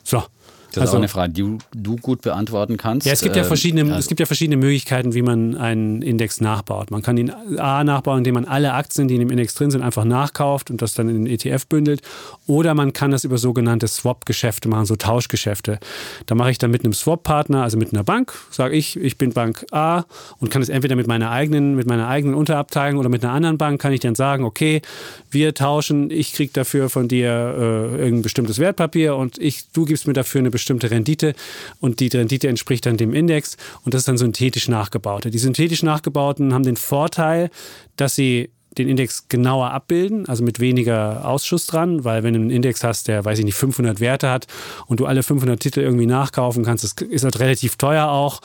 [0.03, 0.27] So.
[0.73, 3.05] Das also, ist auch eine Frage, die du gut beantworten kannst.
[3.05, 6.01] Ja, es gibt ja ähm, verschiedene, also, es gibt ja verschiedene Möglichkeiten, wie man einen
[6.01, 6.89] Index nachbaut.
[6.89, 9.83] Man kann ihn A nachbauen, indem man alle Aktien, die in dem Index drin sind,
[9.83, 12.01] einfach nachkauft und das dann in den ETF bündelt.
[12.47, 15.79] Oder man kann das über sogenannte Swap-Geschäfte machen, so Tauschgeschäfte.
[16.25, 19.31] Da mache ich dann mit einem Swap-Partner, also mit einer Bank, sage ich, ich bin
[19.31, 20.05] Bank A
[20.39, 23.59] und kann es entweder mit meiner eigenen, mit meiner eigenen Unterabteilung oder mit einer anderen
[23.59, 24.81] Bank, kann ich dann sagen, okay,
[25.29, 30.07] wir tauschen, ich kriege dafür von dir äh, irgendein bestimmtes Wertpapier und ich, du gibst
[30.07, 31.33] mir dafür eine bestimmte bestimmte Rendite
[31.79, 35.29] und die Rendite entspricht dann dem Index und das ist dann synthetisch nachgebaute.
[35.29, 37.49] Die synthetisch nachgebauten haben den Vorteil,
[37.97, 42.49] dass sie den Index genauer abbilden, also mit weniger Ausschuss dran, weil wenn du einen
[42.49, 44.47] Index hast, der, weiß ich nicht, 500 Werte hat
[44.87, 48.41] und du alle 500 Titel irgendwie nachkaufen kannst, das ist halt relativ teuer auch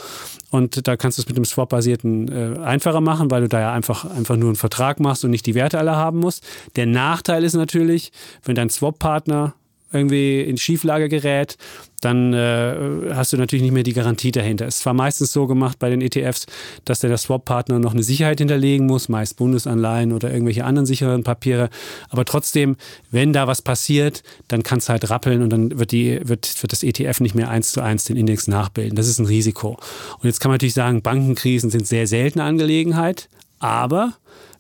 [0.51, 3.73] und da kannst du es mit dem Swap-basierten äh, einfacher machen, weil du da ja
[3.73, 6.45] einfach, einfach nur einen Vertrag machst und nicht die Werte alle haben musst.
[6.77, 8.13] Der Nachteil ist natürlich,
[8.45, 9.55] wenn dein Swap-Partner
[9.93, 11.57] irgendwie in Schieflage gerät,
[12.01, 14.67] dann äh, hast du natürlich nicht mehr die Garantie dahinter.
[14.67, 16.47] Es war meistens so gemacht bei den ETFs,
[16.85, 21.25] dass der, der Swap-Partner noch eine Sicherheit hinterlegen muss, meist Bundesanleihen oder irgendwelche anderen sicheren
[21.25, 21.71] Papiere.
[22.09, 22.77] Aber trotzdem,
[23.11, 26.73] wenn da was passiert, dann kann es halt rappeln und dann wird, die, wird, wird
[26.73, 28.95] das ETF nicht mehr eins zu eins den Index nachbilden.
[28.95, 29.71] Das ist ein Risiko.
[29.71, 33.29] Und jetzt kann man natürlich sagen, Bankenkrisen sind sehr seltene Angelegenheit,
[33.59, 34.15] aber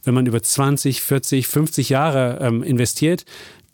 [0.04, 3.24] wenn man über 20, 40, 50 Jahre ähm, investiert,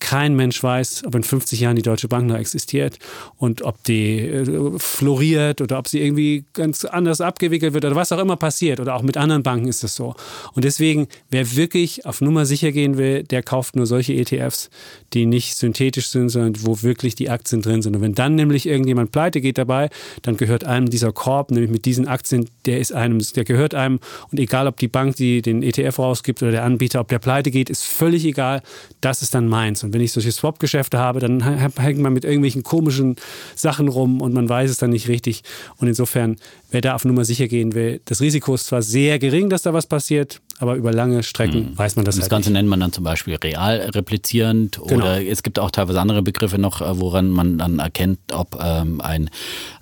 [0.05, 2.99] kein Mensch weiß, ob in 50 Jahren die Deutsche Bank noch existiert
[3.39, 8.13] und ob die äh, floriert oder ob sie irgendwie ganz anders abgewickelt wird oder was
[8.13, 8.81] auch immer passiert.
[8.81, 10.15] Oder auch mit anderen Banken ist das so.
[10.53, 14.69] Und deswegen, wer wirklich auf Nummer sicher gehen will, der kauft nur solche ETFs,
[15.15, 17.97] die nicht synthetisch sind, sondern wo wirklich die Aktien drin sind.
[17.97, 19.89] Und wenn dann nämlich irgendjemand pleite geht dabei,
[20.21, 24.01] dann gehört einem dieser Korb, nämlich mit diesen Aktien, der ist einem, der gehört einem.
[24.31, 27.51] Und egal, ob die Bank, die den ETF rausgibt oder der Anbieter, ob der pleite
[27.51, 28.61] geht, ist völlig egal.
[29.01, 29.83] Das ist dann meins.
[29.83, 31.41] Und wenn ich solche Swap-Geschäfte habe, dann
[31.79, 33.17] hängt man mit irgendwelchen komischen
[33.55, 35.43] Sachen rum und man weiß es dann nicht richtig.
[35.77, 36.37] Und insofern,
[36.75, 39.73] wer da auf Nummer sicher gehen will, das Risiko ist zwar sehr gering, dass da
[39.73, 41.79] was passiert, aber über lange Strecken mhm.
[41.79, 42.59] weiß man das Das halt Ganze nicht.
[42.59, 45.05] nennt man dann zum Beispiel real replizierend genau.
[45.05, 49.01] oder es gibt auch teilweise andere Begriffe noch, äh, woran man dann erkennt, ob ähm,
[49.01, 49.31] ein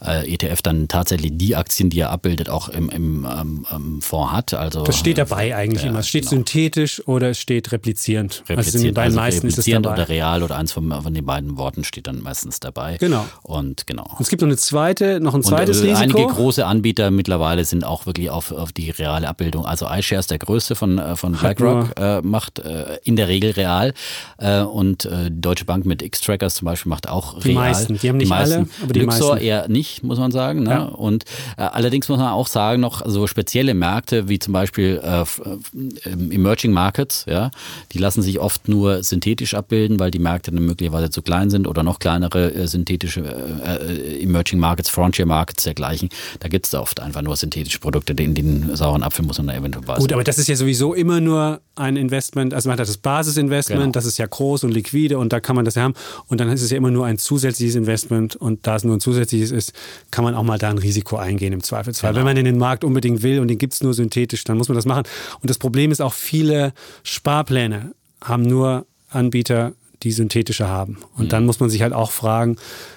[0.05, 3.27] äh, ETF dann tatsächlich die Aktien, die er abbildet, auch im, im
[3.75, 4.55] ähm, Fonds hat.
[4.55, 6.01] Also, das steht dabei eigentlich ja, immer.
[6.01, 6.31] Es steht genau.
[6.31, 8.45] synthetisch oder es steht replizierend.
[8.49, 9.93] replizierend also in den also meisten ist es dabei.
[9.93, 12.99] oder real oder eins von, von, den beiden Worten steht dann meistens dabei.
[12.99, 13.27] Genau.
[13.43, 14.05] Und genau.
[14.05, 16.19] Und es gibt noch eine zweite, noch ein zweites Und, äh, Risiko.
[16.19, 19.65] Einige große Anbieter mittlerweile sind auch wirklich auf, auf die reale Abbildung.
[19.67, 23.95] Also iShares der größte von, äh, von BlackRock äh, macht äh, in der Regel real.
[24.39, 27.43] Äh, und äh, Deutsche Bank mit X-Trackers zum Beispiel macht auch real.
[27.43, 28.55] Die meisten, die haben nicht die meisten.
[28.55, 29.47] alle, aber die Luxor meisten.
[29.47, 30.63] eher nicht, muss man sagen.
[30.63, 30.71] Ne?
[30.71, 30.83] Ja.
[30.85, 31.25] Und
[31.57, 35.01] äh, allerdings muss man auch sagen, noch so spezielle Märkte wie zum Beispiel
[36.05, 37.51] Emerging Markets, ja,
[37.93, 41.67] die lassen sich oft nur synthetisch abbilden, weil die Märkte dann möglicherweise zu klein sind
[41.67, 43.23] oder noch kleinere synthetische
[44.21, 46.09] Emerging Markets, Frontier Markets dergleichen.
[46.41, 49.49] Da gibt es da oft einfach nur synthetische Produkte, in den sauren Apfel muss man
[49.49, 50.03] da eventuell beißen.
[50.03, 53.81] Gut, aber das ist ja sowieso immer nur ein Investment, also man hat das Basisinvestment,
[53.81, 53.93] genau.
[53.93, 55.95] das ist ja groß und liquide und da kann man das ja haben
[56.27, 59.01] und dann ist es ja immer nur ein zusätzliches Investment und da es nur ein
[59.01, 59.73] zusätzliches ist,
[60.11, 62.13] kann man auch mal da ein Risiko eingehen im Zweifelsfall.
[62.13, 62.21] Genau.
[62.21, 64.69] Wenn man in den Markt unbedingt will und den gibt es nur synthetisch, dann muss
[64.69, 65.05] man das machen.
[65.41, 70.99] Und das Problem ist auch, viele Sparpläne haben nur Anbieter, die synthetische haben.
[71.17, 71.29] Und mhm.
[71.29, 72.57] dann muss man sich halt auch fragen,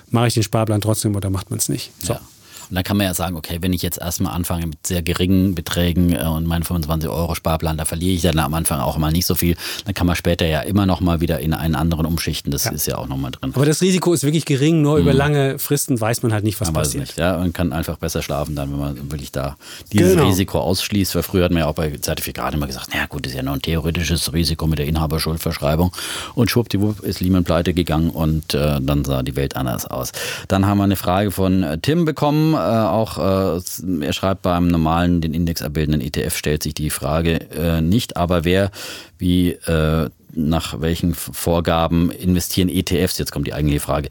[0.10, 1.92] mache ich den Sparplan trotzdem oder macht man es nicht?
[2.04, 2.14] So.
[2.14, 2.22] Ja.
[2.70, 5.56] Und dann kann man ja sagen, okay, wenn ich jetzt erstmal anfange mit sehr geringen
[5.56, 9.12] Beträgen äh, und meinen 25 Euro Sparplan, da verliere ich dann am Anfang auch mal
[9.12, 9.56] nicht so viel.
[9.86, 12.52] Dann kann man später ja immer noch mal wieder in einen anderen umschichten.
[12.52, 12.72] Das ja.
[12.72, 13.52] ist ja auch noch mal drin.
[13.54, 15.02] Aber das Risiko ist wirklich gering, nur mhm.
[15.02, 17.04] über lange Fristen weiß man halt nicht, was man passiert.
[17.04, 19.58] Weiß nicht, ja, und kann einfach besser schlafen dann, wenn man wirklich da
[19.92, 20.28] dieses genau.
[20.28, 21.16] Risiko ausschließt.
[21.16, 23.44] Weil früher hat man ja auch bei Zertifikaten immer gesagt, na gut, das ist ja
[23.44, 25.92] nur ein theoretisches Risiko mit der Inhaberschuldverschreibung.
[26.34, 30.12] Und schwuppdiwupp ist Lehman pleite gegangen und äh, dann sah die Welt anders aus.
[30.48, 32.55] Dann haben wir eine Frage von äh, Tim bekommen.
[32.56, 33.62] Äh, auch äh,
[34.02, 38.46] er schreibt beim normalen, den Index abbildenden ETF stellt sich die Frage äh, nicht, aber
[38.46, 38.72] wer
[39.18, 44.10] wie äh, nach welchen Vorgaben investieren ETFs, jetzt kommt die eigentliche Frage,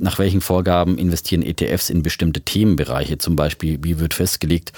[0.00, 4.72] nach welchen Vorgaben investieren ETFs in bestimmte Themenbereiche, zum Beispiel, wie wird festgelegt,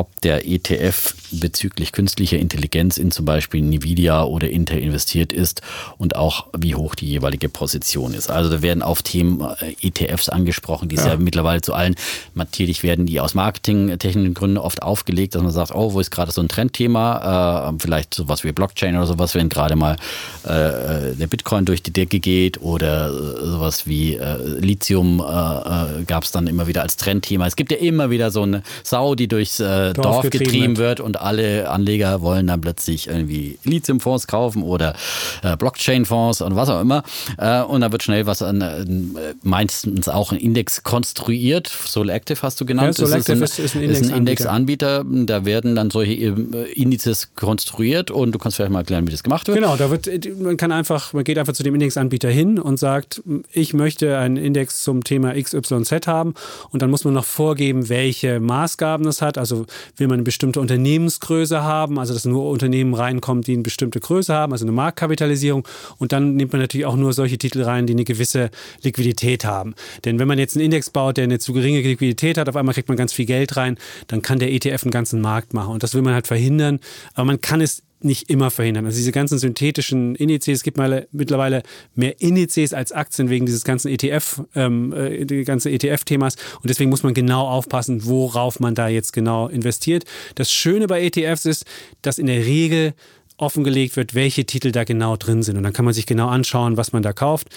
[0.00, 5.60] ob der ETF bezüglich künstlicher Intelligenz in zum Beispiel Nvidia oder Intel investiert ist
[5.98, 8.30] und auch wie hoch die jeweilige Position ist.
[8.30, 11.08] Also da werden auf Themen äh, ETFs angesprochen, die ja.
[11.08, 11.96] ja mittlerweile zu allen,
[12.34, 16.32] natürlich werden die aus marketingtechnischen Gründen oft aufgelegt, dass man sagt, oh, wo ist gerade
[16.32, 19.96] so ein Trendthema, äh, vielleicht sowas wie Blockchain oder sowas, wenn gerade mal
[20.44, 26.24] äh, der Bitcoin durch die Decke geht oder äh, sowas wie äh, Lithium äh, gab
[26.24, 27.46] es dann immer wieder als Trendthema.
[27.46, 29.60] Es gibt ja immer wieder so eine Sau, die durchs
[29.92, 34.94] Dorf, Dorf getrieben, wird und alle Anleger wollen dann plötzlich irgendwie Lithiumfonds kaufen oder
[35.42, 37.02] äh, Blockchain-Fonds und was auch immer.
[37.38, 41.68] Äh, und da wird schnell was an, äh, meistens auch ein Index konstruiert.
[41.68, 42.98] Solactive hast du genannt.
[42.98, 45.00] Ja, Solactive ist, ist, ein, ist ein Indexanbieter.
[45.00, 49.12] Index da werden dann solche äh, Indizes konstruiert und du kannst vielleicht mal erklären, wie
[49.12, 49.58] das gemacht wird.
[49.58, 53.22] Genau, da wird, man kann einfach, man geht einfach zu dem Indexanbieter hin und sagt,
[53.52, 56.34] ich möchte einen Index zum Thema XYZ haben
[56.70, 59.38] und dann muss man noch vorgeben, welche Maßgaben das hat.
[59.38, 64.00] Also will man eine bestimmte Unternehmensgröße haben, also dass nur Unternehmen reinkommen, die eine bestimmte
[64.00, 65.66] Größe haben, also eine Marktkapitalisierung.
[65.98, 68.50] Und dann nimmt man natürlich auch nur solche Titel rein, die eine gewisse
[68.82, 69.74] Liquidität haben.
[70.04, 72.74] Denn wenn man jetzt einen Index baut, der eine zu geringe Liquidität hat, auf einmal
[72.74, 75.72] kriegt man ganz viel Geld rein, dann kann der ETF einen ganzen Markt machen.
[75.72, 76.80] Und das will man halt verhindern.
[77.14, 78.86] Aber man kann es nicht immer verhindern.
[78.86, 80.78] Also diese ganzen synthetischen Indizes, es gibt
[81.12, 81.62] mittlerweile
[81.94, 86.36] mehr Indizes als Aktien wegen dieses ganzen ETF, ähm, äh, die ganze ETF-Themas.
[86.62, 90.04] Und deswegen muss man genau aufpassen, worauf man da jetzt genau investiert.
[90.34, 91.64] Das Schöne bei ETFs ist,
[92.02, 92.94] dass in der Regel
[93.36, 95.56] offengelegt wird, welche Titel da genau drin sind.
[95.56, 97.48] Und dann kann man sich genau anschauen, was man da kauft.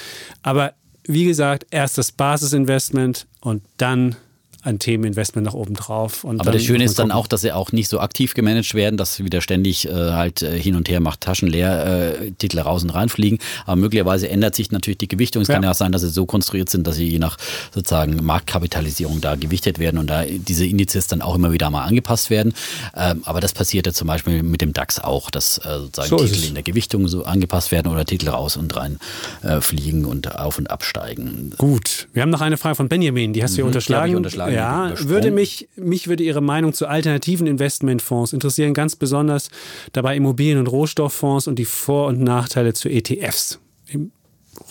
[0.42, 0.74] Aber
[1.06, 4.16] wie gesagt, erst das Basisinvestment und dann
[4.64, 6.26] ein Themeninvestment nach oben drauf.
[6.26, 9.24] Aber das Schöne ist dann auch, dass sie auch nicht so aktiv gemanagt werden, dass
[9.24, 12.92] wieder ständig äh, halt äh, hin und her macht, Taschen leer, äh, Titel raus und
[12.92, 13.40] reinfliegen.
[13.66, 15.42] Aber möglicherweise ändert sich natürlich die Gewichtung.
[15.42, 15.56] Es ja.
[15.56, 17.38] kann ja auch sein, dass sie so konstruiert sind, dass sie je nach
[17.74, 22.30] sozusagen Marktkapitalisierung da gewichtet werden und da diese Indizes dann auch immer wieder mal angepasst
[22.30, 22.54] werden.
[22.96, 26.18] Ähm, aber das passiert ja zum Beispiel mit dem DAX auch, dass äh, sozusagen so
[26.26, 28.98] Titel in der Gewichtung so angepasst werden oder Titel raus und rein
[29.42, 31.54] äh, fliegen und auf und absteigen.
[31.58, 34.16] Gut, wir haben noch eine Frage von Benjamin, die hast du mhm, unterschlagen.
[34.16, 34.53] Unterschlagen.
[34.56, 39.50] Ja, würde mich, mich würde Ihre Meinung zu alternativen Investmentfonds interessieren, ganz besonders
[39.92, 43.60] dabei Immobilien- und Rohstofffonds und die Vor- und Nachteile zu ETFs.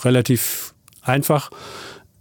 [0.03, 1.51] Relativ einfach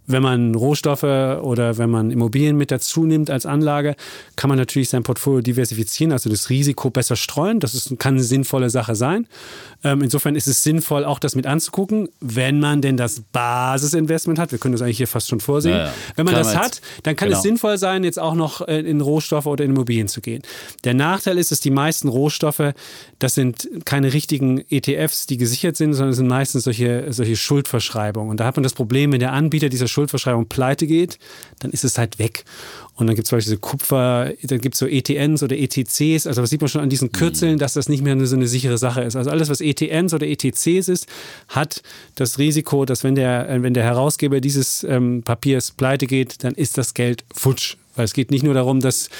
[0.06, 3.94] wenn man Rohstoffe oder wenn man Immobilien mit dazu nimmt als Anlage,
[4.36, 7.60] kann man natürlich sein Portfolio diversifizieren, also das Risiko besser streuen.
[7.60, 9.26] Das ist, kann eine sinnvolle Sache sein.
[9.84, 14.52] Ähm, insofern ist es sinnvoll, auch das mit anzugucken, wenn man denn das Basisinvestment hat.
[14.52, 15.76] Wir können das eigentlich hier fast schon vorsehen.
[15.76, 15.92] Ja, ja.
[16.16, 17.38] Wenn man kann das hat, dann kann genau.
[17.38, 20.42] es sinnvoll sein, jetzt auch noch äh, in Rohstoffe oder in Immobilien zu gehen.
[20.84, 22.72] Der Nachteil ist, dass die meisten Rohstoffe,
[23.18, 28.30] das sind keine richtigen ETFs, die gesichert sind, sondern es sind meistens solche, solche Schuldverschreibungen.
[28.30, 31.18] Und da hat man das Problem, wenn der Anbieter dieser Schuldverschreibung pleite geht,
[31.60, 32.44] dann ist es halt weg.
[32.94, 36.26] Und dann gibt es zum Beispiel diese Kupfer, dann gibt es so ETNs oder ETCs.
[36.26, 37.12] Also das sieht man schon an diesen mhm.
[37.12, 39.16] Kürzeln, dass das nicht mehr so eine sichere Sache ist.
[39.16, 41.06] Also alles, was ETNs oder ETCs ist,
[41.48, 41.82] hat
[42.16, 46.76] das Risiko, dass wenn der, wenn der Herausgeber dieses ähm, Papiers pleite geht, dann ist
[46.78, 47.76] das Geld futsch.
[47.94, 49.10] Weil es geht nicht nur darum, dass.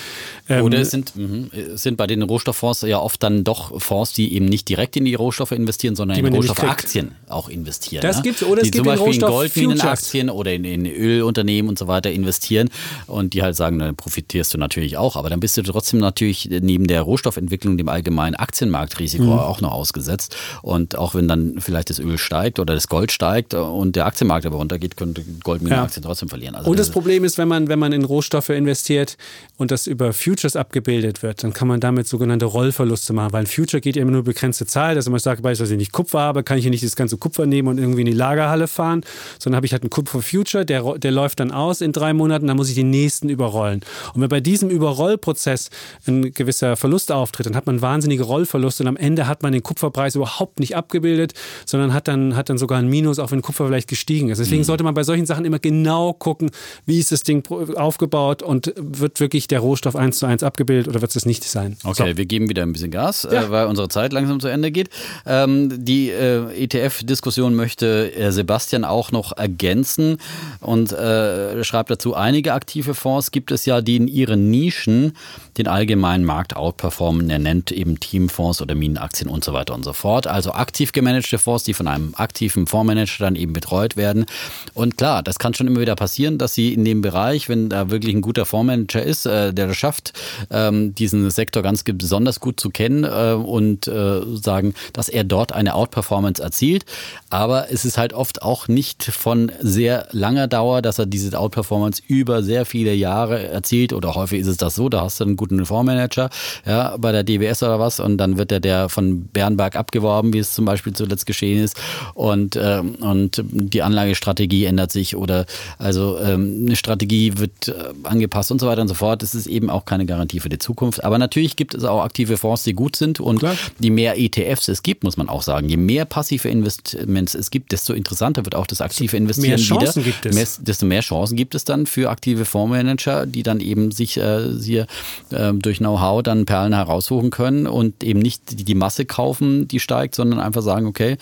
[0.49, 4.35] Ähm, Oder es sind, mh, sind bei den Rohstofffonds ja oft dann doch Fonds, die
[4.35, 8.03] eben nicht direkt in die Rohstoffe investieren, sondern in Rohstoffaktien auch investieren.
[8.03, 8.23] Das ne?
[8.23, 8.43] gibt's.
[8.43, 12.11] Oder die es gibt zum Beispiel in Goldminenaktien oder in, in, Ölunternehmen und so weiter
[12.11, 12.71] investieren
[13.07, 15.17] und die halt sagen, dann profitierst du natürlich auch.
[15.17, 19.33] Aber dann bist du trotzdem natürlich neben der Rohstoffentwicklung dem allgemeinen Aktienmarktrisiko mhm.
[19.33, 20.35] auch noch ausgesetzt.
[20.63, 24.47] Und auch wenn dann vielleicht das Öl steigt oder das Gold steigt und der Aktienmarkt
[24.47, 26.09] aber runtergeht, könnte Goldminenaktien ja.
[26.09, 26.55] trotzdem verlieren.
[26.55, 29.17] Also und das, das Problem ist, wenn man, wenn man in Rohstoffe investiert
[29.59, 33.47] und das über Futures abgebildet wird, dann kann man damit sogenannte Rollverluste machen, weil ein
[33.47, 34.97] Future geht immer nur begrenzte Zahl.
[34.97, 37.47] Also man sagt, weil ich nicht Kupfer habe, kann ich hier nicht das ganze Kupfer
[37.47, 39.03] nehmen und irgendwie in die Lagerhalle fahren,
[39.39, 42.57] sondern habe ich halt einen Kupfer-Future, der, der läuft dann aus in drei Monaten, dann
[42.57, 43.81] muss ich den nächsten überrollen.
[44.15, 45.71] Und wenn bei diesem Überrollprozess
[46.07, 49.63] ein gewisser Verlust auftritt, dann hat man wahnsinnige Rollverluste und am Ende hat man den
[49.63, 51.35] Kupferpreis überhaupt nicht abgebildet,
[51.67, 54.39] sondern hat dann, hat dann sogar ein Minus, auch wenn Kupfer vielleicht gestiegen ist.
[54.39, 54.67] Deswegen mhm.
[54.67, 56.51] sollte man bei solchen Sachen immer genau gucken,
[56.87, 57.47] wie ist das Ding
[57.77, 61.79] aufgebaut und wird wirklich der Rohstoff eins zu eins abgebildet oder wird es nicht sein?
[61.85, 62.17] Okay, so.
[62.19, 63.45] wir geben wieder ein bisschen Gas, ja.
[63.45, 64.91] äh, weil unsere Zeit langsam zu Ende geht.
[65.25, 70.19] Ähm, die äh, ETF-Diskussion möchte äh, Sebastian auch noch ergänzen
[70.61, 75.15] und äh, schreibt dazu, einige aktive Fonds gibt es ja, die in ihren Nischen
[75.57, 77.31] den allgemeinen Markt outperformen.
[77.31, 80.27] Er nennt eben Teamfonds oder Minenaktien und so weiter und so fort.
[80.27, 84.27] Also aktiv gemanagte Fonds, die von einem aktiven Fondsmanager dann eben betreut werden.
[84.75, 87.91] Und klar, das kann schon immer wieder passieren, dass sie in dem Bereich, wenn da
[87.91, 90.13] wirklich ein guter Fondsmanager ist, äh, der das schafft,
[90.51, 95.53] ähm, diesen Sektor ganz besonders gut zu kennen äh, und äh, sagen, dass er dort
[95.53, 96.85] eine Outperformance erzielt.
[97.31, 102.03] Aber es ist halt oft auch nicht von sehr langer Dauer, dass er diese Outperformance
[102.07, 103.93] über sehr viele Jahre erzielt.
[103.93, 106.31] Oder häufig ist es das so, da hast du einen guten Fondsmanager
[106.67, 110.39] ja, bei der DWS oder was und dann wird der, der von Bernberg abgeworben, wie
[110.39, 111.77] es zum Beispiel zuletzt geschehen ist
[112.15, 115.47] und, ähm, und die Anlagestrategie ändert sich oder
[115.79, 117.73] also ähm, eine Strategie wird
[118.05, 119.23] angepasst und so weiter und so fort.
[119.23, 121.05] Das ist eben auch keine Garantie für die Zukunft.
[121.05, 123.57] Aber natürlich gibt es auch aktive Fonds, die gut sind und Klar.
[123.79, 127.73] je mehr ETFs es gibt, muss man auch sagen, je mehr passive Investments es gibt,
[127.73, 130.13] desto interessanter wird auch das aktive Investieren mehr Chancen wieder.
[130.13, 130.35] Gibt es.
[130.35, 134.49] Mehr, desto mehr Chancen gibt es dann für aktive Fondsmanager, die dann eben sich äh,
[134.61, 134.87] hier
[135.31, 139.81] äh, durch Know-how dann Perlen heraussuchen können und eben nicht die, die Masse kaufen, die
[139.81, 141.17] steigt, sondern einfach sagen, okay,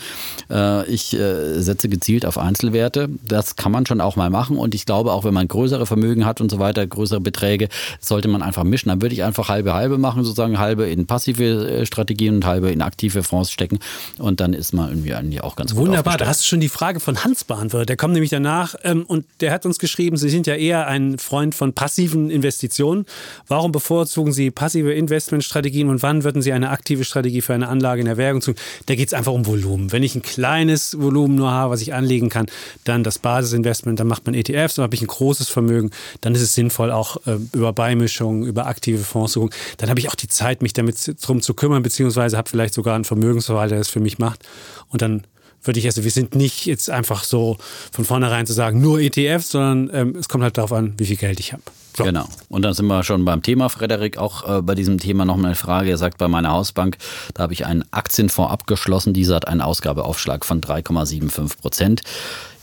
[0.51, 3.09] äh, ich äh, setze gezielt auf Einzelwerte.
[3.27, 6.25] Das kann man schon auch mal machen und ich glaube auch, wenn man größere Vermögen
[6.27, 8.91] hat und so weiter, größere Beträge, sollte man einfach mischen.
[8.91, 12.71] Dann würde ich einfach halbe halbe machen, sozusagen halbe in passive äh, Strategien und halbe
[12.71, 13.79] in aktive Fonds stecken
[14.19, 16.69] und dann ist man irgendwie eigentlich auch ganz gut Wunderbar, da hast du schon die
[16.69, 17.89] Frage von Hans beantwortet.
[17.89, 21.19] Der kommt nämlich danach ähm, und der hat uns geschrieben, Sie sind ja eher ein
[21.19, 23.07] Freund von passiven Investitionen.
[23.49, 28.03] Warum bevorzugen Sie passive Investmentstrategien und wann würden Sie eine aktive Strategie für eine Anlage
[28.03, 28.55] in Erwägung tun?
[28.87, 29.93] Da geht es einfach um Volumen.
[29.93, 32.47] Wenn ich ein kleines Volumen nur habe, was ich anlegen kann,
[32.85, 34.79] dann das Basisinvestment, dann macht man ETFs.
[34.79, 35.91] Und habe ich ein großes Vermögen,
[36.21, 39.51] dann ist es sinnvoll, auch äh, über Beimischungen, über aktive Fonds zu.
[39.78, 42.95] Dann habe ich auch die Zeit, mich damit drum zu kümmern, beziehungsweise habe vielleicht sogar
[42.95, 44.47] einen Vermögensverwalter, der das für mich macht.
[44.88, 45.22] Und dann
[45.62, 47.59] würde ich also, wir sind nicht jetzt einfach so
[47.93, 51.16] von vornherein zu sagen, nur ETFs, sondern ähm, es kommt halt darauf an, wie viel
[51.16, 51.62] Geld ich habe.
[51.97, 52.05] So.
[52.05, 52.24] Genau.
[52.49, 55.55] Und dann sind wir schon beim Thema, Frederik, auch äh, bei diesem Thema noch eine
[55.55, 55.91] Frage.
[55.91, 56.97] Er sagt, bei meiner Hausbank,
[57.34, 59.12] da habe ich einen Aktienfonds abgeschlossen.
[59.12, 62.03] Dieser hat einen Ausgabeaufschlag von 3,75 Prozent.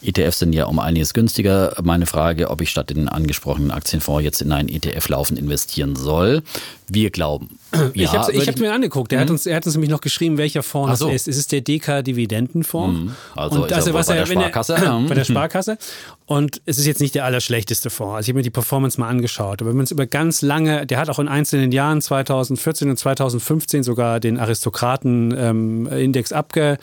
[0.08, 1.76] ETFs sind ja um einiges günstiger.
[1.84, 6.44] Meine Frage, ob ich statt den angesprochenen Aktienfonds jetzt in einen ETF laufen investieren soll.
[6.90, 7.60] Wir glauben.
[7.94, 9.12] Ich ja, habe es mir angeguckt.
[9.12, 9.22] Er, mhm.
[9.24, 11.08] hat uns, er hat uns nämlich noch geschrieben, welcher Fonds so.
[11.08, 11.28] das ist.
[11.28, 13.00] Es ist der DK-Dividendenfonds.
[13.00, 13.12] Mhm.
[13.36, 14.76] Also, und also, was bei, er, der Sparkasse.
[14.76, 15.78] Er, bei der Sparkasse.
[16.26, 18.16] Und es ist jetzt nicht der allerschlechteste Fonds.
[18.16, 19.62] Also ich habe mir die Performance mal angeschaut.
[19.62, 22.98] Aber wenn man es über ganz lange, der hat auch in einzelnen Jahren 2014 und
[22.98, 26.78] 2015 sogar den Aristokraten-Index ähm, abge,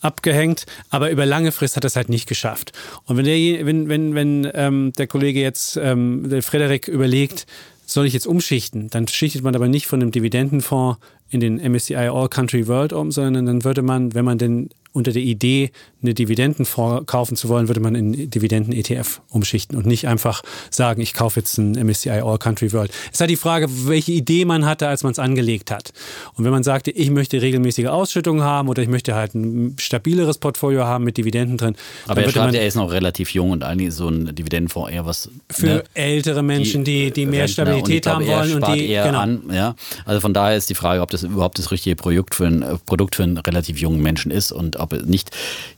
[0.00, 2.72] abgehängt, aber über lange Frist hat er es halt nicht geschafft.
[3.04, 7.46] Und wenn der, wenn, wenn, wenn ähm, der Kollege jetzt, ähm, der Frederik überlegt,
[7.88, 10.98] soll ich jetzt umschichten, dann schichtet man aber nicht von dem Dividendenfonds
[11.30, 14.68] in den MSCI All Country World um, sondern dann würde man, wenn man denn
[14.98, 15.70] unter der Idee,
[16.02, 16.66] eine Dividenden
[17.06, 21.58] kaufen zu wollen, würde man in Dividenden-ETF umschichten und nicht einfach sagen, ich kaufe jetzt
[21.58, 22.92] einen MSCI All Country World.
[23.06, 25.92] Es ist halt die Frage, welche Idee man hatte, als man es angelegt hat.
[26.34, 30.38] Und wenn man sagte, ich möchte regelmäßige Ausschüttungen haben oder ich möchte halt ein stabileres
[30.38, 31.76] Portfolio haben mit Dividenden drin.
[32.06, 35.30] Aber er schreibt, er ist noch relativ jung und eigentlich so ein Dividendenfonds eher was.
[35.50, 35.84] Für ne?
[35.94, 38.54] ältere Menschen, die, die mehr Rentner Stabilität haben wollen.
[38.54, 39.18] und die, eher genau.
[39.18, 39.74] an, ja.
[40.04, 43.16] Also von daher ist die Frage, ob das überhaupt das richtige Produkt für, ein, Produkt
[43.16, 45.30] für einen relativ jungen Menschen ist und ob nicht.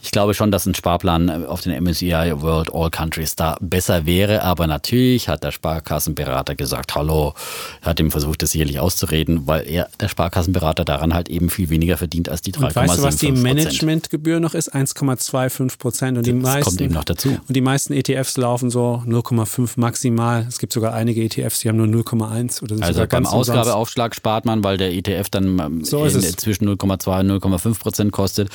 [0.03, 4.43] Ich glaube schon, dass ein Sparplan auf den MSCI World All Countries da besser wäre,
[4.43, 7.35] aber natürlich hat der Sparkassenberater gesagt, hallo,
[7.83, 11.71] er hat ihm versucht, das sicherlich auszureden, weil er, der Sparkassenberater, daran halt eben viel
[11.71, 14.75] weniger verdient als die 3,75 Weißt du, was die Managementgebühr noch ist?
[14.75, 16.19] 1,25 Prozent.
[16.19, 17.29] Und die das meisten, kommt eben noch dazu.
[17.29, 20.47] Und die meisten ETFs laufen so 0,5 maximal.
[20.49, 24.65] Es gibt sogar einige ETFs, die haben nur 0,1 oder Also beim Ausgabeaufschlag spart man,
[24.65, 28.49] weil der ETF dann ähm, so in, zwischen 0,2 und 0,5 Prozent kostet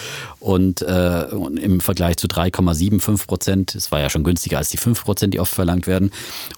[0.45, 5.03] und, äh, im Vergleich zu 3,75 Prozent, es war ja schon günstiger als die 5
[5.03, 6.11] Prozent, die oft verlangt werden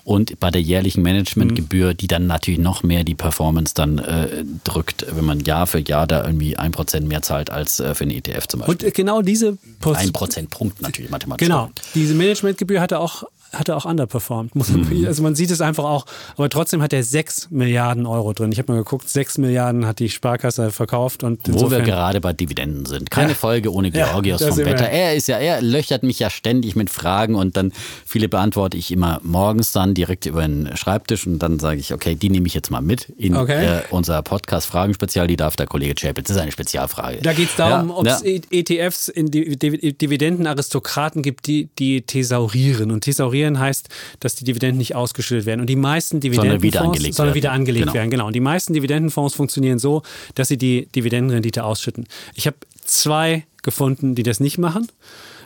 [0.03, 5.05] und bei der jährlichen Managementgebühr, die dann natürlich noch mehr die Performance dann äh, drückt,
[5.15, 8.11] wenn man Jahr für Jahr da irgendwie ein Prozent mehr zahlt als äh, für einen
[8.11, 8.88] ETF zum Beispiel.
[8.88, 11.47] Und genau diese Post ein Prozentpunkt natürlich mathematisch.
[11.47, 13.23] Genau, diese Managementgebühr hatte auch
[13.53, 14.55] hat er auch underperformed.
[14.55, 15.05] Mhm.
[15.07, 18.51] Also man sieht es einfach auch, aber trotzdem hat er 6 Milliarden Euro drin.
[18.51, 21.23] Ich habe mal geguckt, 6 Milliarden hat die Sparkasse verkauft.
[21.23, 23.09] Und Wo wir gerade bei Dividenden sind.
[23.09, 23.35] Keine ja.
[23.35, 24.89] Folge ohne Georgios ja, vom Wetter.
[24.89, 27.71] Er ist ja, er löchert mich ja ständig mit Fragen und dann
[28.05, 32.15] viele beantworte ich immer morgens dann direkt über den Schreibtisch und dann sage ich, okay,
[32.15, 33.77] die nehme ich jetzt mal mit in okay.
[33.77, 36.27] äh, unser Podcast Fragen-Spezial, die darf der Kollege Chapitz.
[36.27, 37.19] Das ist eine Spezialfrage.
[37.21, 42.91] Da geht es darum, ja, ob es ETFs in Dividendenaristokraten gibt, die, die thesaurieren.
[42.91, 45.61] Und thesaurieren Thesaurieren heißt, dass die Dividenden nicht ausgeschüttet werden.
[45.61, 47.43] Und die meisten Dividendenfonds wieder angelegt sondern werden.
[47.43, 47.93] wieder angelegt Genau.
[47.93, 48.09] werden.
[48.09, 48.27] Genau.
[48.27, 50.01] Und die meisten Dividendenfonds funktionieren so,
[50.35, 52.07] dass sie die Dividendenrendite ausschütten.
[52.35, 54.88] Ich habe zwei gefunden, die das nicht machen.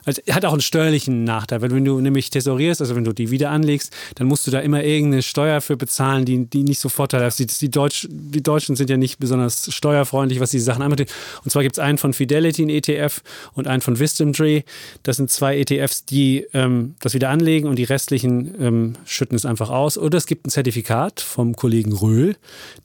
[0.06, 3.32] Also hat auch einen steuerlichen Nachteil, weil wenn du nämlich tesorierst, also wenn du die
[3.32, 6.90] wieder anlegst, dann musst du da immer irgendeine Steuer für bezahlen, die, die nicht so
[6.90, 7.62] vorteilhaft ist.
[7.62, 11.14] Die, die, Deutsch, die Deutschen sind ja nicht besonders steuerfreundlich, was diese Sachen anbetrifft.
[11.44, 13.22] Und zwar gibt es einen von Fidelity, ein ETF,
[13.54, 14.64] und einen von Wisdom Tree.
[15.04, 19.46] Das sind zwei ETFs, die ähm, das wieder anlegen und die restlichen ähm, schütten es
[19.46, 19.98] einfach aus.
[19.98, 22.36] Oder es gibt ein Zertifikat vom Kollegen Röhl,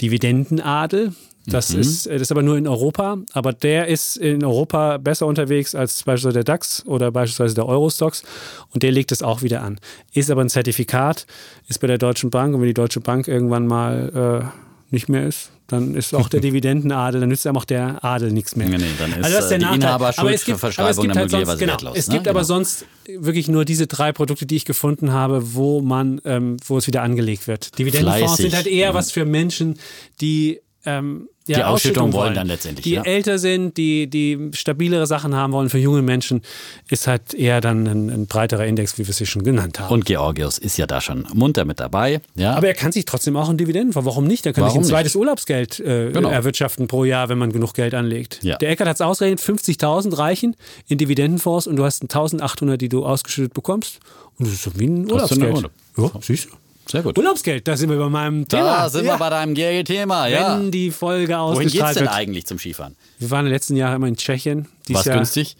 [0.00, 1.12] Dividendenadel.
[1.47, 3.18] Das, ist, äh, das ist aber nur in Europa.
[3.32, 8.22] Aber der ist in Europa besser unterwegs als beispielsweise der DAX oder beispielsweise der Eurostox.
[8.70, 9.78] Und der legt es auch wieder an.
[10.12, 11.26] Ist aber ein Zertifikat,
[11.68, 12.55] ist bei der Deutschen Bank.
[12.55, 16.40] Und wenn die Deutsche Bank irgendwann mal äh, nicht mehr ist, dann ist auch der
[16.47, 18.68] Dividendenadel, dann nützt einem auch der Adel nichts mehr.
[18.68, 20.12] Nee, nee, dann ist, also das ist der äh, die Nachteil.
[20.16, 22.14] Aber es für gibt, aber es Verschreibung gibt der halt sonst, genau, wertlos, es ne?
[22.14, 22.47] gibt aber Genau.
[22.47, 22.84] sonst
[23.18, 27.03] wirklich nur diese drei Produkte, die ich gefunden habe, wo man, ähm, wo es wieder
[27.03, 27.76] angelegt wird.
[27.78, 28.44] Dividendenfonds Fleißig.
[28.44, 28.97] sind halt eher Mhm.
[28.97, 29.78] was für Menschen,
[30.20, 33.03] die ähm, ja, Die Ausschüttung wollen wollen dann letztendlich, Die ja.
[33.03, 35.68] älter sind, die, die stabilere Sachen haben wollen.
[35.70, 36.42] Für junge Menschen
[36.88, 39.92] ist halt eher dann ein, ein breiterer Index, wie wir es hier schon genannt haben.
[39.92, 42.20] Und Georgios ist ja da schon munter mit dabei.
[42.34, 42.55] Ja?
[42.57, 44.07] aber er kann sich trotzdem auch einen Dividendenfonds.
[44.07, 44.44] Warum nicht?
[44.47, 44.88] Dann kann sich ein nicht?
[44.90, 46.28] zweites Urlaubsgeld äh, Genau.
[46.30, 48.40] erwirtschaften pro Jahr, wenn man genug Geld anlegt.
[48.42, 48.57] Ja.
[48.57, 50.57] Der Eckert hat es ausgerechnet, 50.000 reichen
[50.88, 54.01] in Dividendenfonds und du hast 1.800, die du ausgeschüttet bekommst.
[54.38, 55.64] Und das ist so wie ein Urlaubsgeld.
[55.97, 56.51] Ja, siehst du.
[56.89, 57.18] Sehr gut.
[57.18, 58.62] Urlaubsgeld, da sind wir bei meinem Thema.
[58.62, 59.14] Da sind ja.
[59.14, 60.57] wir bei deinem Thema, ja.
[60.57, 62.14] Wenn die Folge Wohin geht's ausgestrahlt denn wird.
[62.14, 62.97] eigentlich zum Skifahren?
[63.18, 64.68] Wir waren den letzten Jahren immer in Tschechien.
[64.89, 65.57] War Jahr, günstig?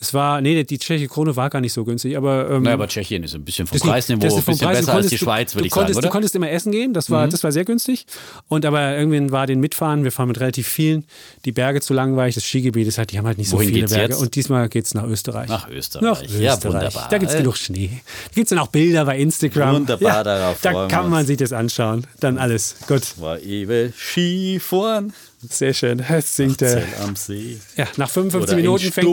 [0.00, 2.50] Es war, nee, die tschechische Krone war gar nicht so günstig, aber.
[2.50, 5.06] Ähm, Naja, aber Tschechien ist ein bisschen vom Preisniveau ein bisschen Preis- besser du als
[5.06, 6.12] die konntest- Schweiz, du, würde du ich konntest, sagen, Du oder?
[6.12, 8.04] konntest immer essen gehen, das war, das war sehr günstig.
[8.48, 11.04] Und aber irgendwann war den Mitfahren, wir fahren mit relativ vielen,
[11.46, 13.80] die Berge zu langweilig, das Skigebiet ist halt, die haben halt nicht so Wohin viele
[13.80, 14.12] geht's Berge.
[14.12, 14.20] jetzt?
[14.22, 15.48] Und diesmal geht es nach Österreich.
[15.48, 16.02] Nach Österreich.
[16.02, 16.64] Nach Ja, Österreich.
[16.74, 17.08] wunderbar.
[17.10, 17.88] Da gibt es genug Schnee.
[18.28, 19.74] Da gibt es dann auch Bilder bei Instagram.
[19.76, 22.06] Wunderbar, darauf Da kann man sich das anschauen.
[22.20, 22.76] Dann alles.
[22.88, 25.12] Gut, War ewig Skifahren.
[25.52, 26.04] Sehr schön.
[26.08, 26.68] Jetzt singt der.
[26.70, 27.58] Zell am See.
[27.76, 29.06] Ja, nach 55 Oder Minuten in fängt,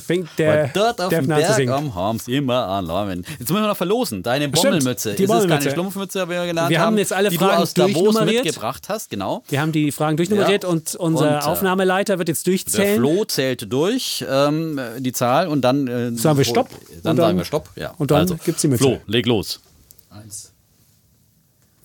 [0.00, 1.72] fängt der Weil dort auf dem an zu Berg singen.
[1.72, 3.24] am sie immer Alarmen.
[3.38, 4.22] Jetzt müssen wir noch verlosen.
[4.22, 5.14] Deine Stimmt, Bommelmütze.
[5.14, 5.58] die ist es Bommelmütze.
[5.58, 8.44] keine Schlumpfmütze, wie wir genannt Wir haben jetzt alle die Fragen du aus Davos durchnummeriert.
[8.44, 9.42] mitgebracht hast, genau.
[9.48, 10.68] Wir haben die Fragen durchnummeriert Ja.
[10.70, 12.96] und unser Und, äh, Aufnahmeleiter wird jetzt Der durchzählen.
[12.98, 16.68] Flo zählt durch ähm, die Zahl und dann äh, Sagen wir Stopp.
[16.70, 17.68] Dann, Und dann- sagen wir Stopp.
[17.76, 17.94] Ja.
[17.98, 18.82] und dann also, gibt's die Mütze.
[18.84, 19.60] Flo, leg los.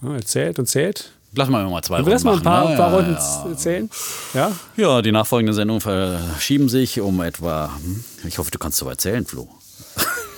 [0.02, 1.12] Ja, er zählt und zählt.
[1.36, 2.96] Lass mal mal zwei Wir lassen mal ein Runden paar, machen, paar ne?
[2.98, 3.90] Runden ja, z- zählen.
[4.34, 4.52] Ja?
[4.76, 4.84] ja.
[4.96, 7.72] ja, die nachfolgenden Sendungen verschieben sich um etwa.
[7.84, 9.48] hm, Ich hoffe, du kannst soweit zählen, Flo.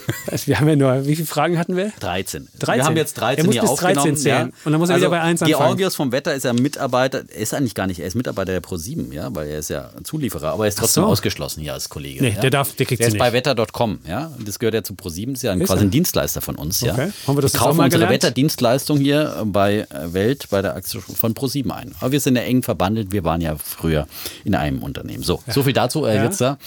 [0.31, 1.91] Also wir haben ja nur, wie viele Fragen hatten wir?
[1.99, 2.47] 13.
[2.59, 2.79] 13.
[2.79, 4.17] Wir haben jetzt 13 Er muss hier bis 13 aufgenommen.
[4.17, 4.47] zählen.
[4.49, 4.53] Ja.
[4.65, 5.59] Und dann muss er also, wieder bei 1 anfangen.
[5.65, 8.61] Georgios vom Wetter ist ja Mitarbeiter, er ist eigentlich gar nicht, er ist Mitarbeiter der
[8.63, 11.09] Pro7, ja, weil er ist ja Zulieferer, aber er ist trotzdem so.
[11.09, 12.21] ausgeschlossen hier als Kollege.
[12.23, 12.41] Nee, ja.
[12.41, 13.45] der darf- der kriegt der ist bei nicht.
[13.45, 15.87] wetter.com, ja, und das gehört ja zu Pro7, ist ja ein, Ist quasi er?
[15.87, 16.93] ein Dienstleister von uns, ja.
[16.93, 17.11] Okay.
[17.27, 18.13] Haben wir das wir kaufen unsere gelernt?
[18.13, 21.93] Wetterdienstleistung hier bei Welt, bei der Aktie von Pro7 ein.
[21.99, 24.07] Aber wir sind ja eng verbandelt, wir waren ja früher
[24.43, 25.23] in einem Unternehmen.
[25.23, 26.23] So, so viel dazu, äh, Ja.
[26.23, 26.57] jetzt da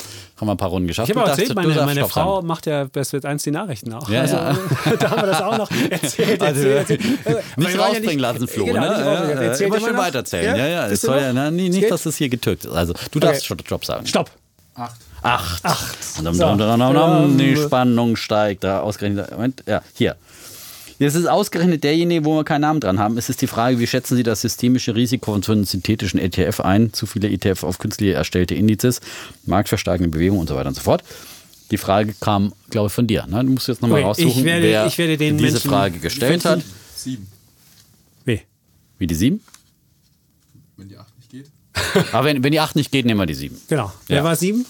[0.40, 1.10] haben wir ein paar Runden geschafft.
[1.10, 2.46] Ich habe erzählt, meine, meine Frau sagen.
[2.46, 4.08] macht ja das wird eins die Nachrichten auch.
[4.08, 4.56] Ja, also, ja.
[4.98, 6.40] da haben wir das auch noch erzählt.
[6.40, 7.18] Also, erzählt, erzählt.
[7.24, 8.64] Aber Nicht wir wollen ja rausbringen lassen, Flo.
[8.66, 8.88] Genau, ne?
[8.88, 9.36] nicht rausbringen.
[9.36, 10.56] Ja, Erzählt immer schön weiterzählen.
[10.56, 10.86] Ja, ja.
[10.86, 12.72] Es du soll ja, na, nicht, dass das hier getürkt ist.
[12.72, 14.06] Also, du darfst schon Job sagen.
[14.06, 14.30] Stopp.
[14.74, 15.64] Acht.
[15.64, 15.64] Acht.
[16.18, 16.40] Und dann, So.
[16.40, 18.62] dann, dann, dann, dann, die Spannung steigt.
[18.62, 19.30] Da ausgerechnet.
[19.32, 20.16] Moment, ja, hier.
[20.98, 23.16] Jetzt ist ausgerechnet derjenige, wo wir keinen Namen dran haben.
[23.18, 26.60] Es ist die Frage, wie schätzen Sie das systemische Risiko von so einem synthetischen ETF
[26.60, 26.92] ein?
[26.92, 29.00] Zu viele ETF auf künstlich erstellte Indizes,
[29.46, 31.04] marktverstärkende Bewegung und so weiter und so fort.
[31.70, 33.26] Die Frage kam, glaube ich, von dir.
[33.26, 33.44] Ne?
[33.44, 35.98] Du musst jetzt nochmal Okay, raussuchen, ich werde- wer ich werde den diese Menschen- Frage
[35.98, 36.62] gestellt hat.
[36.96, 37.28] Sieben,
[38.24, 38.40] Wie?
[38.98, 39.40] Wie die sieben?
[40.76, 41.46] wenn die acht nicht geht.
[42.12, 43.56] Aber wenn, wenn die 8 nicht geht, nehmen wir die 7.
[43.68, 43.92] Genau.
[44.08, 44.24] Wer Ja.
[44.24, 44.64] war sieben?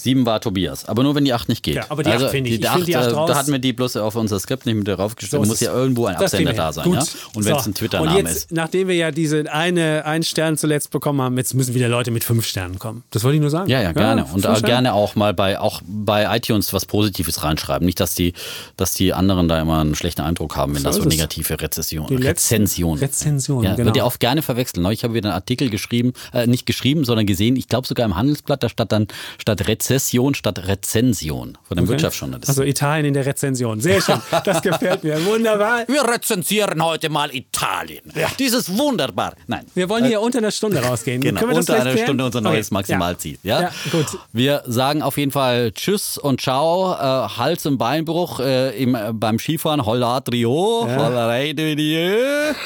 [0.00, 1.74] 7 war Tobias, aber nur wenn die 8 nicht geht.
[1.74, 2.60] Ja, aber die acht finde ich.
[2.60, 3.30] Die Ich finde die 8, acht äh, raus.
[3.30, 5.42] da hatten wir die bloß auf unser Skript nicht mit draufgestellt.
[5.42, 6.84] So muss ja irgendwo ein Absender da sein.
[6.84, 6.94] Gut.
[6.94, 7.02] Ja?
[7.34, 7.58] Und wenn So.
[7.58, 8.52] es ein Und Twitter-Name ist.
[8.52, 12.22] nachdem wir ja diese eine, einen Stern zuletzt bekommen haben, jetzt müssen wieder Leute mit
[12.24, 13.02] fünf Sternen kommen.
[13.10, 13.68] Das wollte ich nur sagen.
[13.68, 14.24] Ja, ja, gerne.
[14.32, 14.62] und Sterne.
[14.62, 17.84] gerne auch mal bei, auch bei iTunes was Positives reinschreiben.
[17.84, 18.34] Nicht, dass die,
[18.76, 22.06] dass die anderen da immer einen schlechten Eindruck haben, wenn So das so negative Rezession,
[22.06, 22.98] Die Rezension.
[22.98, 23.86] Rezension, ja, genau.
[23.86, 24.82] Wird ja oft gerne verwechselt.
[24.82, 28.06] Neulich habe ich wieder einen Artikel geschrieben, äh, nicht geschrieben, sondern gesehen, ich glaube sogar
[28.06, 32.50] im Handelsblatt, da statt dann statt Rezession statt Rezension von dem Wirtschaftsjournalisten.
[32.50, 33.80] Also Italien in der Rezension.
[33.80, 34.20] Sehr schön.
[34.44, 35.24] Das gefällt mir.
[35.24, 35.88] Wunderbar.
[35.88, 38.02] Wir rezensieren heute mal Italien.
[38.38, 39.32] Dieses wunderbar.
[39.46, 39.64] Nein.
[39.74, 41.22] Wir wollen hier unter einer Stunde rausgehen.
[41.22, 42.06] Genau, unter einer klären?
[42.06, 42.74] Stunde unser neues Okay.
[42.74, 43.38] Maximalziel.
[43.42, 43.62] Ja.
[43.62, 44.06] Ja, gut.
[44.32, 46.96] Wir sagen auf jeden Fall Tschüss und Ciao, äh,
[47.38, 52.18] Hals- und Beinbruch äh, im, äh, beim Skifahren, Holla Trio, de Dieu.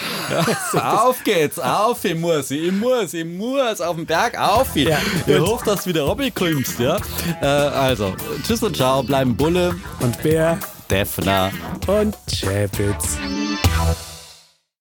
[0.72, 1.02] Ja.
[1.02, 4.74] auf geht's, auf, ich muss, ich muss, ich muss auf den Berg auf.
[4.74, 6.78] Ja, ich hoffe, dass du wieder runterkommst.
[6.78, 6.98] Ja?
[7.40, 9.74] Äh, also, Tschüss und Ciao, bleiben Bulle.
[10.00, 10.58] Und Bär
[10.90, 11.50] Defner
[11.86, 13.16] und Chapitz.